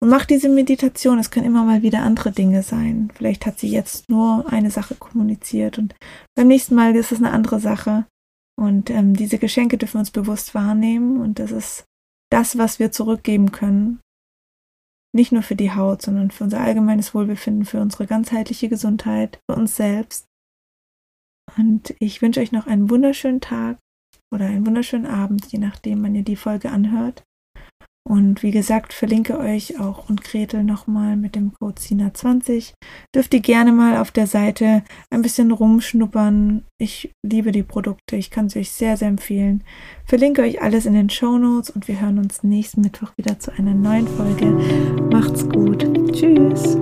Und 0.00 0.08
macht 0.08 0.30
diese 0.30 0.48
Meditation, 0.48 1.18
es 1.18 1.30
können 1.30 1.46
immer 1.46 1.64
mal 1.64 1.82
wieder 1.82 2.02
andere 2.02 2.32
Dinge 2.32 2.62
sein. 2.62 3.10
Vielleicht 3.14 3.46
hat 3.46 3.58
sie 3.58 3.68
jetzt 3.68 4.08
nur 4.08 4.50
eine 4.52 4.70
Sache 4.70 4.94
kommuniziert 4.94 5.78
und 5.78 5.94
beim 6.36 6.48
nächsten 6.48 6.74
Mal 6.74 6.94
ist 6.94 7.12
es 7.12 7.18
eine 7.18 7.30
andere 7.30 7.60
Sache. 7.60 8.06
Und 8.58 8.90
ähm, 8.90 9.14
diese 9.14 9.38
Geschenke 9.38 9.78
dürfen 9.78 9.94
wir 9.94 10.00
uns 10.00 10.10
bewusst 10.10 10.54
wahrnehmen 10.54 11.20
und 11.20 11.38
das 11.38 11.50
ist 11.50 11.84
das, 12.30 12.58
was 12.58 12.78
wir 12.78 12.92
zurückgeben 12.92 13.52
können. 13.52 14.00
Nicht 15.14 15.32
nur 15.32 15.42
für 15.42 15.56
die 15.56 15.74
Haut, 15.74 16.02
sondern 16.02 16.30
für 16.30 16.44
unser 16.44 16.60
allgemeines 16.60 17.14
Wohlbefinden, 17.14 17.64
für 17.64 17.80
unsere 17.80 18.06
ganzheitliche 18.06 18.68
Gesundheit, 18.68 19.40
für 19.48 19.56
uns 19.56 19.76
selbst. 19.76 20.26
Und 21.56 21.94
ich 21.98 22.22
wünsche 22.22 22.40
euch 22.40 22.52
noch 22.52 22.66
einen 22.66 22.88
wunderschönen 22.88 23.40
Tag 23.40 23.78
oder 24.32 24.46
einen 24.46 24.66
wunderschönen 24.66 25.06
Abend, 25.06 25.52
je 25.52 25.58
nachdem, 25.58 26.02
wann 26.02 26.14
ihr 26.14 26.24
die 26.24 26.36
Folge 26.36 26.70
anhört. 26.70 27.24
Und 28.04 28.42
wie 28.42 28.50
gesagt, 28.50 28.92
verlinke 28.92 29.38
euch 29.38 29.78
auch 29.78 30.08
und 30.08 30.24
Gretel 30.24 30.64
nochmal 30.64 31.16
mit 31.16 31.36
dem 31.36 31.52
Code 31.54 31.80
SINA20. 31.80 32.72
Dürft 33.14 33.32
ihr 33.32 33.40
gerne 33.40 33.72
mal 33.72 33.96
auf 33.96 34.10
der 34.10 34.26
Seite 34.26 34.82
ein 35.10 35.22
bisschen 35.22 35.52
rumschnuppern. 35.52 36.64
Ich 36.78 37.12
liebe 37.24 37.52
die 37.52 37.62
Produkte. 37.62 38.16
Ich 38.16 38.30
kann 38.30 38.48
sie 38.48 38.58
euch 38.58 38.72
sehr, 38.72 38.96
sehr 38.96 39.08
empfehlen. 39.08 39.62
Verlinke 40.04 40.42
euch 40.42 40.60
alles 40.60 40.86
in 40.86 40.94
den 40.94 41.10
Show 41.10 41.38
Notes 41.38 41.70
und 41.70 41.86
wir 41.86 42.00
hören 42.00 42.18
uns 42.18 42.42
nächsten 42.42 42.80
Mittwoch 42.80 43.12
wieder 43.16 43.38
zu 43.38 43.52
einer 43.52 43.74
neuen 43.74 44.08
Folge. 44.08 44.46
Macht's 45.10 45.48
gut. 45.48 45.86
Tschüss. 46.12 46.76